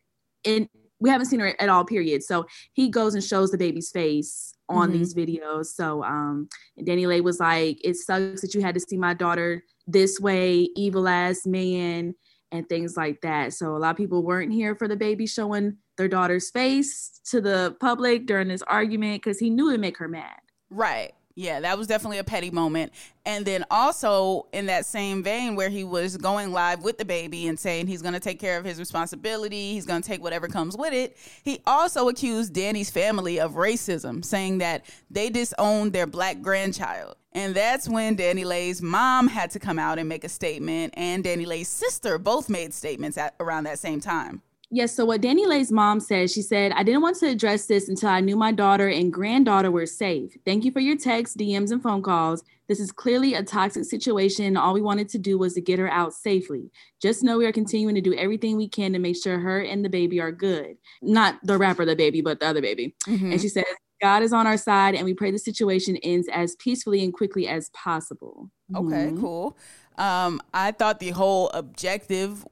in, 0.44 0.70
we 1.00 1.10
haven't 1.10 1.28
seen 1.28 1.40
her 1.40 1.56
at 1.60 1.70
all, 1.70 1.86
period. 1.86 2.24
So 2.24 2.46
he 2.74 2.90
goes 2.90 3.16
and 3.16 3.24
shows 3.24 3.52
the 3.52 3.58
baby's 3.58 3.90
face 3.90 4.54
on 4.70 4.90
mm-hmm. 4.90 4.98
these 4.98 5.14
videos. 5.14 5.66
So 5.68 6.04
um 6.04 6.50
DaniLeigh 6.80 7.24
was 7.24 7.40
like, 7.40 7.80
it 7.84 7.96
sucks 7.96 8.42
that 8.42 8.54
you 8.54 8.62
had 8.62 8.76
to 8.76 8.80
see 8.80 8.98
my 8.98 9.14
daughter 9.14 9.64
this 9.88 10.20
way, 10.20 10.70
evil 10.76 11.08
ass 11.08 11.46
man, 11.46 12.16
and 12.54 12.70
things 12.70 12.96
like 12.96 13.20
that. 13.22 13.52
So 13.52 13.76
a 13.76 13.80
lot 13.80 13.92
of 13.92 13.98
people 13.98 14.24
weren't 14.24 14.54
here 14.54 14.76
for 14.76 14.88
the 14.88 14.96
baby 14.96 15.26
showing 15.26 15.78
their 15.98 16.08
daughter's 16.08 16.50
face 16.52 17.20
to 17.26 17.42
the 17.42 17.76
public 17.82 18.28
during 18.28 18.48
this 18.48 18.62
argument 18.64 19.24
because 19.24 19.40
he 19.40 19.50
knew 19.50 19.70
it'd 19.70 19.82
make 19.82 19.98
her 19.98 20.08
mad. 20.08 20.40
Right. 20.70 21.14
Yeah, 21.36 21.62
that 21.62 21.80
was 21.80 21.88
definitely 21.88 22.20
a 22.20 22.24
petty 22.24 22.52
moment. 22.52 22.94
And 23.26 23.44
then 23.44 23.66
also 23.72 24.48
in 24.54 24.68
that 24.68 24.86
same 24.86 25.24
vein 25.24 25.56
where 25.56 25.70
he 25.70 25.84
was 25.84 26.16
going 26.16 26.52
live 26.52 26.84
with 26.84 27.00
the 27.00 27.06
baby 27.06 27.48
and 27.48 27.60
saying 27.60 27.88
he's 27.88 28.04
going 28.04 28.14
to 28.14 28.20
take 28.20 28.40
care 28.40 28.60
of 28.60 28.66
his 28.66 28.78
responsibility, 28.78 29.74
he's 29.74 29.88
going 29.88 30.04
to 30.04 30.08
take 30.08 30.22
whatever 30.22 30.48
comes 30.48 30.78
with 30.78 30.94
it, 30.94 31.18
he 31.44 31.60
also 31.66 32.08
accused 32.08 32.54
Danny's 32.54 32.92
family 32.92 33.40
of 33.40 33.54
racism, 33.54 34.24
saying 34.24 34.60
that 34.60 34.86
they 35.10 35.32
disowned 35.32 35.92
their 35.92 36.06
black 36.06 36.40
grandchild. 36.42 37.16
And 37.34 37.56
that's 37.56 37.90
when 37.90 38.16
DaniLeigh's 38.16 38.82
mom 38.82 39.28
had 39.28 39.52
to 39.52 39.60
come 39.60 39.80
out 39.80 40.00
and 40.00 40.08
make 40.08 40.24
a 40.24 40.30
statement, 40.30 40.94
and 40.96 41.24
DaniLeigh's 41.24 41.68
sister 41.68 42.18
both 42.18 42.50
made 42.50 42.74
statements 42.74 43.18
at 43.18 43.36
around 43.40 43.64
that 43.66 43.80
same 43.80 44.00
time. 44.00 44.42
Yes. 44.70 44.96
So 44.96 45.06
what 45.06 45.22
DaniLeigh's 45.22 45.72
mom 45.72 46.00
said, 46.00 46.32
she 46.32 46.42
said, 46.42 46.72
I 46.72 46.82
didn't 46.82 47.04
want 47.04 47.18
to 47.18 47.28
address 47.28 47.68
this 47.68 47.90
until 47.90 48.10
I 48.10 48.22
knew 48.22 48.36
my 48.36 48.52
daughter 48.52 48.88
and 48.88 49.14
granddaughter 49.14 49.70
were 49.70 49.86
safe. 49.86 50.36
Thank 50.46 50.66
you 50.66 50.72
for 50.72 50.80
your 50.80 50.98
texts, 50.98 51.38
DMs, 51.38 51.72
and 51.72 51.82
phone 51.82 52.02
calls. 52.02 52.44
This 52.68 52.80
is 52.80 52.92
clearly 52.92 53.36
a 53.36 53.44
toxic 53.44 53.84
situation. 53.84 54.58
All 54.58 54.74
we 54.74 54.82
wanted 54.82 55.10
to 55.10 55.20
do 55.20 55.38
was 55.38 55.54
to 55.54 55.62
get 55.62 55.78
her 55.78 55.92
out 55.92 56.14
safely. 56.14 56.72
Just 57.00 57.22
know 57.22 57.38
we 57.38 57.46
are 57.46 57.52
continuing 57.52 57.94
to 57.94 58.02
do 58.02 58.16
everything 58.16 58.58
we 58.58 58.68
can 58.68 58.94
to 58.94 59.00
make 59.00 59.16
sure 59.16 59.38
her 59.38 59.62
and 59.62 59.86
the 59.86 59.90
baby 59.90 60.20
are 60.20 60.32
good. 60.32 60.78
Not 61.04 61.38
the 61.44 61.60
rapper, 61.60 61.86
the 61.86 61.96
baby, 61.96 62.22
but 62.22 62.40
the 62.40 62.48
other 62.48 62.62
baby. 62.62 62.96
Mm-hmm. 63.06 63.34
And 63.34 63.42
she 63.42 63.50
says, 63.50 63.66
God 64.02 64.24
is 64.24 64.34
on 64.34 64.48
our 64.48 64.58
side, 64.58 64.96
and 64.96 65.06
we 65.06 65.14
pray 65.14 65.32
the 65.32 65.40
situation 65.40 65.98
ends 65.98 66.28
as 66.32 66.56
peacefully 66.58 67.04
and 67.04 67.14
quickly 67.14 67.48
as 67.48 67.70
possible. 67.70 68.50
Okay, 68.76 69.08
mm-hmm. 69.08 69.22
cool. 69.22 69.58
Um, 69.98 70.42
I 70.54 70.72
thought 70.72 71.00
the 71.00 71.12
whole 71.12 71.50
objective 71.50 72.46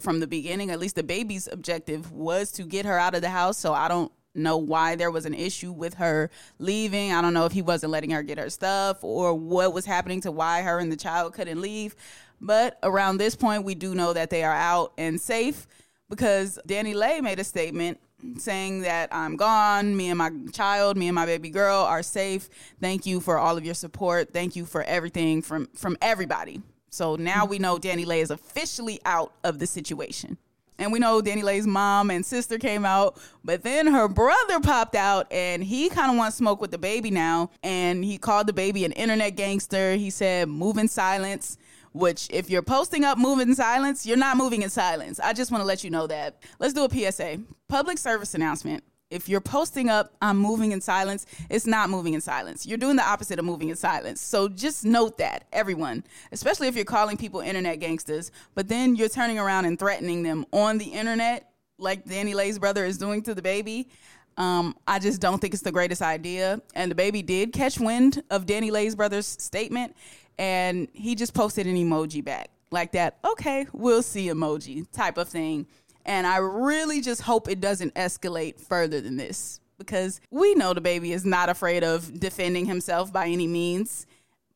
from 0.00 0.20
the 0.20 0.26
beginning, 0.26 0.70
at 0.70 0.78
least 0.78 0.96
the 0.96 1.02
baby's 1.02 1.46
objective, 1.46 2.10
was 2.10 2.50
to 2.52 2.64
get 2.64 2.86
her 2.86 2.98
out 2.98 3.14
of 3.14 3.22
the 3.22 3.30
house. 3.30 3.58
So 3.58 3.72
I 3.72 3.88
don't 3.88 4.10
know 4.34 4.56
why 4.56 4.94
there 4.94 5.10
was 5.10 5.26
an 5.26 5.34
issue 5.34 5.72
with 5.72 5.94
her 5.94 6.30
leaving. 6.58 7.12
I 7.12 7.20
don't 7.20 7.34
know 7.34 7.46
if 7.46 7.52
he 7.52 7.62
wasn't 7.62 7.92
letting 7.92 8.10
her 8.10 8.22
get 8.22 8.38
her 8.38 8.50
stuff 8.50 9.02
or 9.02 9.34
what 9.34 9.72
was 9.74 9.84
happening 9.84 10.20
to 10.22 10.30
why 10.30 10.62
her 10.62 10.78
and 10.78 10.90
the 10.90 10.96
child 10.96 11.34
couldn't 11.34 11.60
leave. 11.60 11.94
But 12.40 12.78
around 12.82 13.18
this 13.18 13.36
point, 13.36 13.64
we 13.64 13.74
do 13.74 13.94
know 13.94 14.12
that 14.12 14.30
they 14.30 14.44
are 14.44 14.54
out 14.54 14.92
and 14.96 15.20
safe 15.20 15.66
because 16.08 16.58
DaniLeigh 16.66 17.22
made 17.22 17.38
a 17.38 17.44
statement 17.44 18.00
saying 18.38 18.82
that 18.82 19.08
I'm 19.12 19.36
gone. 19.36 19.96
Me 19.96 20.08
and 20.08 20.18
my 20.18 20.30
child, 20.52 20.96
me 20.96 21.08
and 21.08 21.14
my 21.14 21.26
baby 21.26 21.50
girl 21.50 21.78
are 21.78 22.02
safe. 22.02 22.48
Thank 22.80 23.06
you 23.06 23.20
for 23.20 23.38
all 23.38 23.56
of 23.56 23.64
your 23.64 23.74
support. 23.74 24.32
Thank 24.32 24.56
you 24.56 24.64
for 24.64 24.82
everything 24.84 25.42
from 25.42 25.68
from 25.74 25.96
everybody. 26.00 26.62
So 26.90 27.16
now 27.16 27.44
we 27.44 27.58
know 27.58 27.78
DaniLeigh 27.78 28.22
is 28.22 28.30
officially 28.30 29.00
out 29.04 29.32
of 29.44 29.58
the 29.58 29.66
situation. 29.66 30.38
And 30.80 30.92
we 30.92 30.98
know 30.98 31.20
DaniLeigh's 31.20 31.66
mom 31.66 32.10
and 32.10 32.24
sister 32.24 32.58
came 32.58 32.86
out, 32.86 33.20
but 33.44 33.62
then 33.62 33.86
her 33.86 34.08
brother 34.08 34.60
popped 34.60 34.94
out 34.96 35.30
and 35.30 35.62
he 35.62 35.90
kind 35.90 36.10
of 36.10 36.16
wants 36.16 36.38
smoke 36.38 36.58
with 36.58 36.70
the 36.70 36.78
baby 36.78 37.10
now. 37.10 37.50
And 37.62 38.02
he 38.02 38.16
called 38.16 38.46
the 38.46 38.54
baby 38.54 38.86
an 38.86 38.92
internet 38.92 39.36
gangster. 39.36 39.96
He 39.96 40.08
said, 40.08 40.48
move 40.48 40.78
in 40.78 40.88
silence 40.88 41.58
which 41.92 42.28
if 42.30 42.50
you're 42.50 42.62
posting 42.62 43.04
up 43.04 43.18
move 43.18 43.40
in 43.40 43.54
silence, 43.54 44.06
you're 44.06 44.16
not 44.16 44.36
moving 44.36 44.62
in 44.62 44.70
silence. 44.70 45.18
I 45.20 45.32
just 45.32 45.50
want 45.50 45.62
to 45.62 45.66
let 45.66 45.84
you 45.84 45.90
know 45.90 46.06
that. 46.06 46.42
Let's 46.58 46.74
do 46.74 46.84
a 46.84 46.90
PSA. 46.90 47.40
Public 47.68 47.98
service 47.98 48.34
announcement. 48.34 48.84
If 49.10 49.28
you're 49.28 49.40
posting 49.40 49.88
up, 49.88 50.14
I'm 50.22 50.38
moving 50.38 50.70
in 50.70 50.80
silence, 50.80 51.26
it's 51.48 51.66
not 51.66 51.90
moving 51.90 52.14
in 52.14 52.20
silence. 52.20 52.64
You're 52.64 52.78
doing 52.78 52.94
the 52.94 53.02
opposite 53.02 53.40
of 53.40 53.44
moving 53.44 53.68
in 53.68 53.74
silence. 53.74 54.20
So 54.20 54.48
just 54.48 54.84
note 54.84 55.18
that, 55.18 55.46
everyone, 55.52 56.04
especially 56.30 56.68
if 56.68 56.76
you're 56.76 56.84
calling 56.84 57.16
people 57.16 57.40
internet 57.40 57.80
gangsters, 57.80 58.30
but 58.54 58.68
then 58.68 58.94
you're 58.94 59.08
turning 59.08 59.40
around 59.40 59.64
and 59.64 59.76
threatening 59.76 60.22
them 60.22 60.46
on 60.52 60.78
the 60.78 60.84
internet, 60.84 61.50
like 61.76 62.04
DaniLeigh's 62.04 62.60
brother 62.60 62.84
is 62.84 62.98
doing 62.98 63.20
to 63.22 63.34
the 63.34 63.42
baby. 63.42 63.88
Um, 64.36 64.76
I 64.86 65.00
just 65.00 65.20
don't 65.20 65.40
think 65.40 65.54
it's 65.54 65.62
the 65.64 65.72
greatest 65.72 66.02
idea. 66.02 66.62
And 66.76 66.88
the 66.88 66.94
baby 66.94 67.20
did 67.20 67.52
catch 67.52 67.80
wind 67.80 68.22
of 68.30 68.46
DaniLeigh's 68.46 68.94
brother's 68.94 69.26
statement 69.26 69.96
and 70.40 70.88
he 70.94 71.14
just 71.14 71.34
posted 71.34 71.66
an 71.66 71.76
emoji 71.76 72.24
back 72.24 72.48
like 72.70 72.92
that. 72.92 73.18
Okay, 73.24 73.66
we'll 73.74 74.02
see 74.02 74.28
emoji 74.28 74.90
type 74.90 75.18
of 75.18 75.28
thing. 75.28 75.66
And 76.06 76.26
I 76.26 76.38
really 76.38 77.02
just 77.02 77.20
hope 77.20 77.46
it 77.46 77.60
doesn't 77.60 77.94
escalate 77.94 78.58
further 78.58 79.02
than 79.02 79.18
this 79.18 79.60
because 79.76 80.18
we 80.30 80.54
know 80.54 80.72
the 80.72 80.80
baby 80.80 81.12
is 81.12 81.26
not 81.26 81.50
afraid 81.50 81.84
of 81.84 82.18
defending 82.18 82.64
himself 82.64 83.12
by 83.12 83.26
any 83.26 83.46
means. 83.46 84.06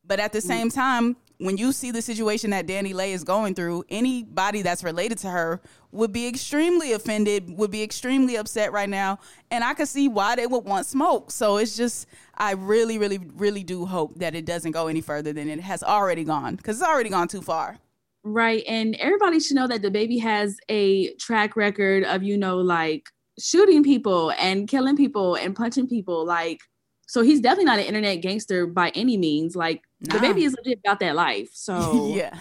But 0.07 0.21
at 0.21 0.33
the 0.33 0.39
mm. 0.39 0.47
same 0.47 0.71
time, 0.71 1.17
when 1.45 1.59
you 1.59 1.73
see 1.73 1.91
the 1.91 2.01
situation 2.01 2.49
that 2.51 2.67
DaniLeigh 2.67 3.13
is 3.13 3.23
going 3.23 3.55
through, 3.55 3.85
anybody 3.91 4.63
that's 4.63 4.83
related 4.83 5.19
to 5.19 5.29
her 5.29 5.61
would 5.93 6.11
be 6.11 6.27
extremely 6.27 6.93
offended, 6.93 7.59
would 7.59 7.71
be 7.71 7.83
extremely 7.83 8.37
upset 8.37 8.73
right 8.73 8.89
now. 8.89 9.19
And 9.51 9.63
I 9.63 9.75
could 9.75 9.89
see 9.89 10.09
why 10.09 10.37
they 10.37 10.47
would 10.47 10.65
want 10.65 10.87
smoke. 10.87 11.31
So 11.31 11.59
it's 11.59 11.77
just, 11.77 12.07
I 12.37 12.53
really, 12.53 12.97
really, 12.97 13.19
really 13.19 13.63
do 13.63 13.85
hope 13.85 14.19
that 14.21 14.35
it 14.35 14.47
doesn't 14.47 14.71
go 14.71 14.87
any 14.87 15.03
further 15.03 15.35
than 15.35 15.51
it 15.51 15.61
has 15.61 15.83
already 15.83 16.25
gone 16.25 16.57
because 16.57 16.81
it's 16.81 16.89
already 16.89 17.11
gone 17.11 17.29
too 17.29 17.43
far. 17.43 17.77
Right. 18.23 18.65
And 18.67 18.95
everybody 18.95 19.39
should 19.39 19.57
know 19.57 19.69
that 19.69 19.83
the 19.83 19.91
baby 19.91 20.17
has 20.21 20.57
a 20.71 21.13
track 21.17 21.57
record 21.57 22.05
of, 22.05 22.23
you 22.23 22.39
know, 22.39 22.57
like 22.57 23.11
shooting 23.39 23.83
people 23.83 24.33
and 24.39 24.67
killing 24.67 24.97
people 24.97 25.35
and 25.35 25.55
punching 25.55 25.89
people. 25.89 26.25
Like, 26.25 26.61
so 27.07 27.21
he's 27.21 27.41
definitely 27.41 27.67
not 27.67 27.81
an 27.81 27.85
internet 27.85 28.23
gangster 28.23 28.67
by 28.67 28.89
any 28.95 29.19
means. 29.19 29.55
Like 29.55 29.83
nah. 30.09 30.15
the 30.15 30.21
baby 30.21 30.45
is 30.45 30.55
legit 30.57 30.81
about 30.85 31.01
that 31.01 31.15
life. 31.15 31.51
So 31.55 32.13
yeah, 32.15 32.39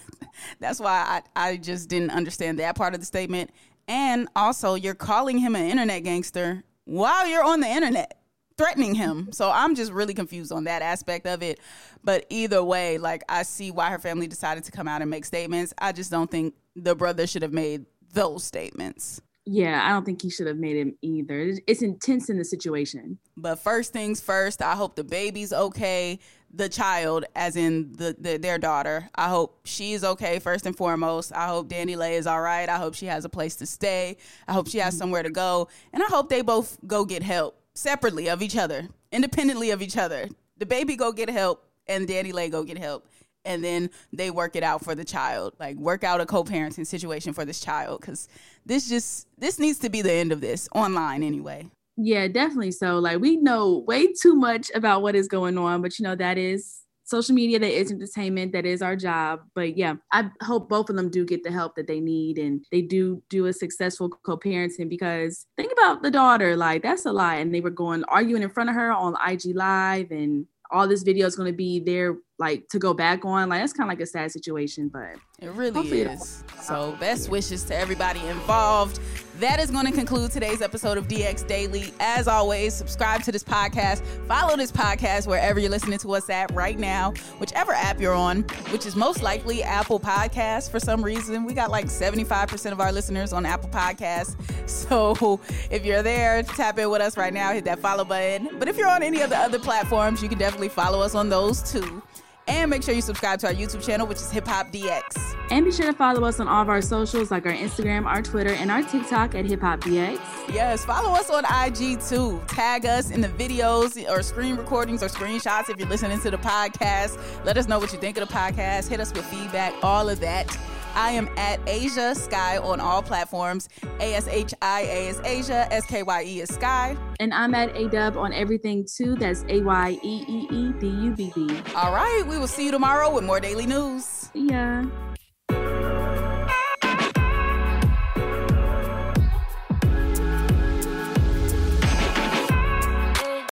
that's 0.59 0.79
why 0.79 1.21
I, 1.35 1.49
I 1.51 1.57
just 1.57 1.89
didn't 1.89 2.11
understand 2.11 2.59
that 2.59 2.75
part 2.75 2.93
of 2.93 2.99
the 2.99 3.05
statement. 3.05 3.51
And 3.87 4.27
also, 4.35 4.75
you're 4.75 4.95
calling 4.95 5.37
him 5.37 5.55
an 5.55 5.69
internet 5.69 6.03
gangster 6.03 6.63
while 6.85 7.27
you're 7.27 7.43
on 7.43 7.59
the 7.59 7.67
internet 7.67 8.19
threatening 8.57 8.95
him. 8.95 9.29
So 9.31 9.51
I'm 9.51 9.75
just 9.75 9.91
really 9.91 10.13
confused 10.13 10.51
on 10.51 10.65
that 10.65 10.81
aspect 10.81 11.25
of 11.25 11.41
it. 11.41 11.59
But 12.03 12.25
either 12.29 12.63
way, 12.63 12.97
like 12.97 13.23
I 13.29 13.43
see 13.43 13.71
why 13.71 13.89
her 13.89 13.99
family 13.99 14.27
decided 14.27 14.63
to 14.65 14.71
come 14.71 14.87
out 14.87 15.01
and 15.01 15.09
make 15.09 15.25
statements. 15.25 15.73
I 15.77 15.91
just 15.91 16.11
don't 16.11 16.29
think 16.29 16.53
the 16.75 16.95
brother 16.95 17.27
should 17.27 17.41
have 17.41 17.53
made 17.53 17.85
those 18.11 18.43
statements. 18.43 19.21
Yeah, 19.45 19.85
I 19.85 19.89
don't 19.89 20.05
think 20.05 20.21
he 20.21 20.29
should 20.29 20.47
have 20.47 20.57
made 20.57 20.77
him 20.77 20.95
either. 21.01 21.53
It's 21.67 21.81
intense 21.81 22.29
in 22.29 22.37
the 22.37 22.45
situation. 22.45 23.17
But 23.35 23.55
first 23.57 23.91
things 23.91 24.21
first, 24.21 24.61
I 24.61 24.75
hope 24.75 24.95
the 24.95 25.03
baby's 25.03 25.51
okay. 25.51 26.19
The 26.55 26.69
child, 26.69 27.25
as 27.35 27.55
in 27.55 27.91
the, 27.93 28.15
the 28.17 28.37
their 28.37 28.57
daughter, 28.57 29.09
I 29.15 29.27
hope 29.27 29.61
she's 29.65 30.03
okay 30.03 30.39
first 30.39 30.65
and 30.65 30.77
foremost. 30.77 31.33
I 31.33 31.47
hope 31.47 31.67
DaniLeigh 31.67 32.13
is 32.13 32.27
all 32.27 32.41
right. 32.41 32.69
I 32.69 32.77
hope 32.77 32.93
she 32.93 33.07
has 33.07 33.25
a 33.25 33.29
place 33.29 33.55
to 33.55 33.65
stay. 33.65 34.17
I 34.47 34.53
hope 34.53 34.69
she 34.69 34.77
has 34.77 34.93
mm-hmm. 34.93 34.99
somewhere 34.99 35.23
to 35.23 35.31
go, 35.31 35.67
and 35.91 36.03
I 36.03 36.05
hope 36.05 36.29
they 36.29 36.41
both 36.41 36.77
go 36.85 37.05
get 37.05 37.23
help 37.23 37.59
separately 37.73 38.29
of 38.29 38.43
each 38.43 38.55
other, 38.55 38.87
independently 39.11 39.71
of 39.71 39.81
each 39.81 39.97
other. 39.97 40.29
The 40.57 40.67
baby 40.67 40.95
go 40.95 41.11
get 41.11 41.29
help, 41.29 41.65
and 41.87 42.07
DaniLeigh 42.07 42.51
go 42.51 42.63
get 42.63 42.77
help 42.77 43.07
and 43.45 43.63
then 43.63 43.89
they 44.11 44.31
work 44.31 44.55
it 44.55 44.63
out 44.63 44.83
for 44.83 44.95
the 44.95 45.03
child 45.03 45.53
like 45.59 45.75
work 45.77 46.03
out 46.03 46.21
a 46.21 46.25
co-parenting 46.25 46.85
situation 46.85 47.33
for 47.33 47.45
this 47.45 47.59
child 47.59 48.01
because 48.01 48.27
this 48.65 48.89
just 48.89 49.27
this 49.37 49.59
needs 49.59 49.79
to 49.79 49.89
be 49.89 50.01
the 50.01 50.11
end 50.11 50.31
of 50.31 50.41
this 50.41 50.69
online 50.73 51.23
anyway. 51.23 51.69
Yeah, 51.95 52.27
definitely. 52.27 52.71
So 52.71 52.97
like 52.97 53.19
we 53.19 53.37
know 53.37 53.83
way 53.87 54.11
too 54.13 54.35
much 54.35 54.71
about 54.73 55.03
what 55.03 55.15
is 55.15 55.27
going 55.27 55.57
on, 55.57 55.81
but 55.81 55.99
you 55.99 56.03
know 56.03 56.15
that 56.15 56.37
is 56.37 56.83
social 57.05 57.35
media 57.35 57.59
that 57.59 57.71
is 57.71 57.91
entertainment 57.91 58.53
that 58.53 58.65
is 58.65 58.81
our 58.81 58.95
job 58.95 59.41
but 59.55 59.77
yeah 59.77 59.93
i 60.13 60.29
hope 60.41 60.69
both 60.69 60.89
of 60.89 60.95
them 60.95 61.09
do 61.09 61.25
get 61.25 61.43
the 61.43 61.51
help 61.51 61.75
that 61.75 61.85
they 61.85 61.99
need 61.99 62.37
and 62.37 62.65
they 62.71 62.81
do 62.81 63.21
do 63.29 63.47
a 63.47 63.53
successful 63.53 64.09
co-parenting 64.09 64.87
because 64.87 65.45
think 65.57 65.71
about 65.73 66.01
the 66.01 66.09
daughter 66.09 66.55
like 66.55 66.81
that's 66.81 67.05
a 67.05 67.11
lie 67.11 67.35
and 67.35 67.53
they 67.53 67.59
were 67.59 67.69
going 67.69 68.03
arguing 68.05 68.41
in 68.41 68.49
front 68.49 68.69
of 68.69 68.75
her 68.75 68.91
on 68.91 69.15
ig 69.29 69.53
live 69.53 70.11
and 70.11 70.45
all 70.71 70.87
this 70.87 71.03
video 71.03 71.27
is 71.27 71.35
going 71.35 71.51
to 71.51 71.55
be 71.55 71.79
there 71.79 72.17
like 72.39 72.67
to 72.69 72.79
go 72.79 72.93
back 72.93 73.25
on. 73.25 73.49
Like 73.49 73.61
that's 73.61 73.73
kind 73.73 73.89
of 73.89 73.91
like 73.91 74.01
a 74.01 74.07
sad 74.07 74.31
situation 74.31 74.89
but 74.91 75.15
it 75.39 75.51
really 75.51 76.01
is. 76.01 76.43
So 76.61 76.95
best 76.99 77.29
wishes 77.29 77.63
to 77.65 77.75
everybody 77.75 78.25
involved 78.27 78.99
that 79.43 79.59
is 79.59 79.69
going 79.69 79.85
to 79.85 79.91
conclude 79.91 80.31
today's 80.31 80.61
episode 80.61 80.97
of 80.97 81.09
DX 81.09 81.45
Daily. 81.45 81.93
As 81.99 82.29
always, 82.29 82.73
subscribe 82.73 83.23
to 83.23 83.31
this 83.31 83.43
podcast, 83.43 84.01
follow 84.25 84.55
this 84.55 84.71
podcast 84.71 85.27
wherever 85.27 85.59
you're 85.59 85.69
listening 85.69 85.99
to 85.99 86.13
us 86.13 86.29
at 86.29 86.49
right 86.53 86.79
now, 86.79 87.11
whichever 87.39 87.73
app 87.73 87.99
you're 87.99 88.13
on, 88.13 88.43
which 88.71 88.85
is 88.85 88.95
most 88.95 89.21
likely 89.21 89.61
Apple 89.61 89.99
Podcasts 89.99 90.71
for 90.71 90.79
some 90.79 91.03
reason. 91.03 91.43
We 91.43 91.53
got 91.53 91.71
like 91.71 91.87
75% 91.87 92.71
of 92.71 92.79
our 92.79 92.93
listeners 92.93 93.33
on 93.33 93.45
Apple 93.45 93.69
Podcasts. 93.69 94.35
So 94.65 95.39
if 95.69 95.85
you're 95.85 96.03
there, 96.03 96.41
tap 96.43 96.79
in 96.79 96.89
with 96.89 97.01
us 97.01 97.17
right 97.17 97.33
now, 97.33 97.51
hit 97.51 97.65
that 97.65 97.79
follow 97.79 98.05
button. 98.05 98.49
But 98.59 98.67
if 98.69 98.77
you're 98.77 98.87
on 98.87 99.03
any 99.03 99.21
of 99.21 99.29
the 99.29 99.37
other 99.37 99.59
platforms, 99.59 100.23
you 100.23 100.29
can 100.29 100.37
definitely 100.37 100.69
follow 100.69 101.01
us 101.01 101.15
on 101.15 101.29
those 101.29 101.69
too. 101.69 102.01
And 102.47 102.69
make 102.69 102.83
sure 102.83 102.93
you 102.93 103.01
subscribe 103.01 103.39
to 103.39 103.47
our 103.47 103.53
YouTube 103.53 103.85
channel, 103.85 104.05
which 104.05 104.17
is 104.17 104.29
Hip 104.31 104.47
Hop 104.47 104.71
DX. 104.71 105.35
And 105.49 105.65
be 105.65 105.71
sure 105.71 105.85
to 105.85 105.93
follow 105.93 106.25
us 106.25 106.39
on 106.39 106.47
all 106.47 106.61
of 106.61 106.69
our 106.69 106.81
socials, 106.81 107.31
like 107.31 107.45
our 107.45 107.53
Instagram, 107.53 108.05
our 108.05 108.21
Twitter, 108.21 108.51
and 108.51 108.69
our 108.69 108.81
TikTok 108.83 109.35
at 109.35 109.45
Hip 109.45 109.61
Hop 109.61 109.81
DX. 109.81 110.19
Yes, 110.53 110.83
follow 110.83 111.11
us 111.11 111.29
on 111.29 111.45
IG 111.45 112.01
too. 112.01 112.41
Tag 112.47 112.85
us 112.85 113.11
in 113.11 113.21
the 113.21 113.29
videos 113.29 114.09
or 114.09 114.21
screen 114.23 114.55
recordings 114.55 115.01
or 115.01 115.07
screenshots 115.07 115.69
if 115.69 115.77
you're 115.77 115.87
listening 115.87 116.19
to 116.19 116.31
the 116.31 116.37
podcast. 116.37 117.17
Let 117.45 117.57
us 117.57 117.67
know 117.67 117.79
what 117.79 117.93
you 117.93 117.99
think 117.99 118.17
of 118.17 118.27
the 118.27 118.33
podcast. 118.33 118.89
Hit 118.89 118.99
us 118.99 119.13
with 119.13 119.25
feedback, 119.25 119.73
all 119.83 120.09
of 120.09 120.19
that. 120.19 120.47
I 120.93 121.11
am 121.11 121.29
at 121.37 121.59
Ashia 121.65 122.15
Skye 122.15 122.57
on 122.57 122.79
all 122.79 123.01
platforms. 123.01 123.69
A 123.99 124.13
S 124.15 124.27
H 124.27 124.53
I 124.61 124.81
A 124.81 125.07
is 125.09 125.17
Ashia, 125.19 125.67
S 125.71 125.85
K 125.85 126.03
Y 126.03 126.23
E 126.23 126.41
is 126.41 126.49
Skye. 126.49 126.97
And 127.19 127.33
I'm 127.33 127.55
at 127.55 127.75
A 127.75 127.87
Dub 127.89 128.17
on 128.17 128.33
everything 128.33 128.85
too. 128.85 129.15
That's 129.15 129.43
A 129.49 129.61
Y 129.61 129.99
E 130.03 130.25
E 130.27 130.47
E 130.51 130.73
D 130.79 130.87
U 130.87 131.15
B 131.15 131.31
B. 131.35 131.61
All 131.75 131.93
right, 131.93 132.23
we 132.27 132.37
will 132.37 132.47
see 132.47 132.65
you 132.65 132.71
tomorrow 132.71 133.13
with 133.13 133.23
more 133.23 133.39
daily 133.39 133.65
news. 133.65 134.29
Yeah. 134.33 134.85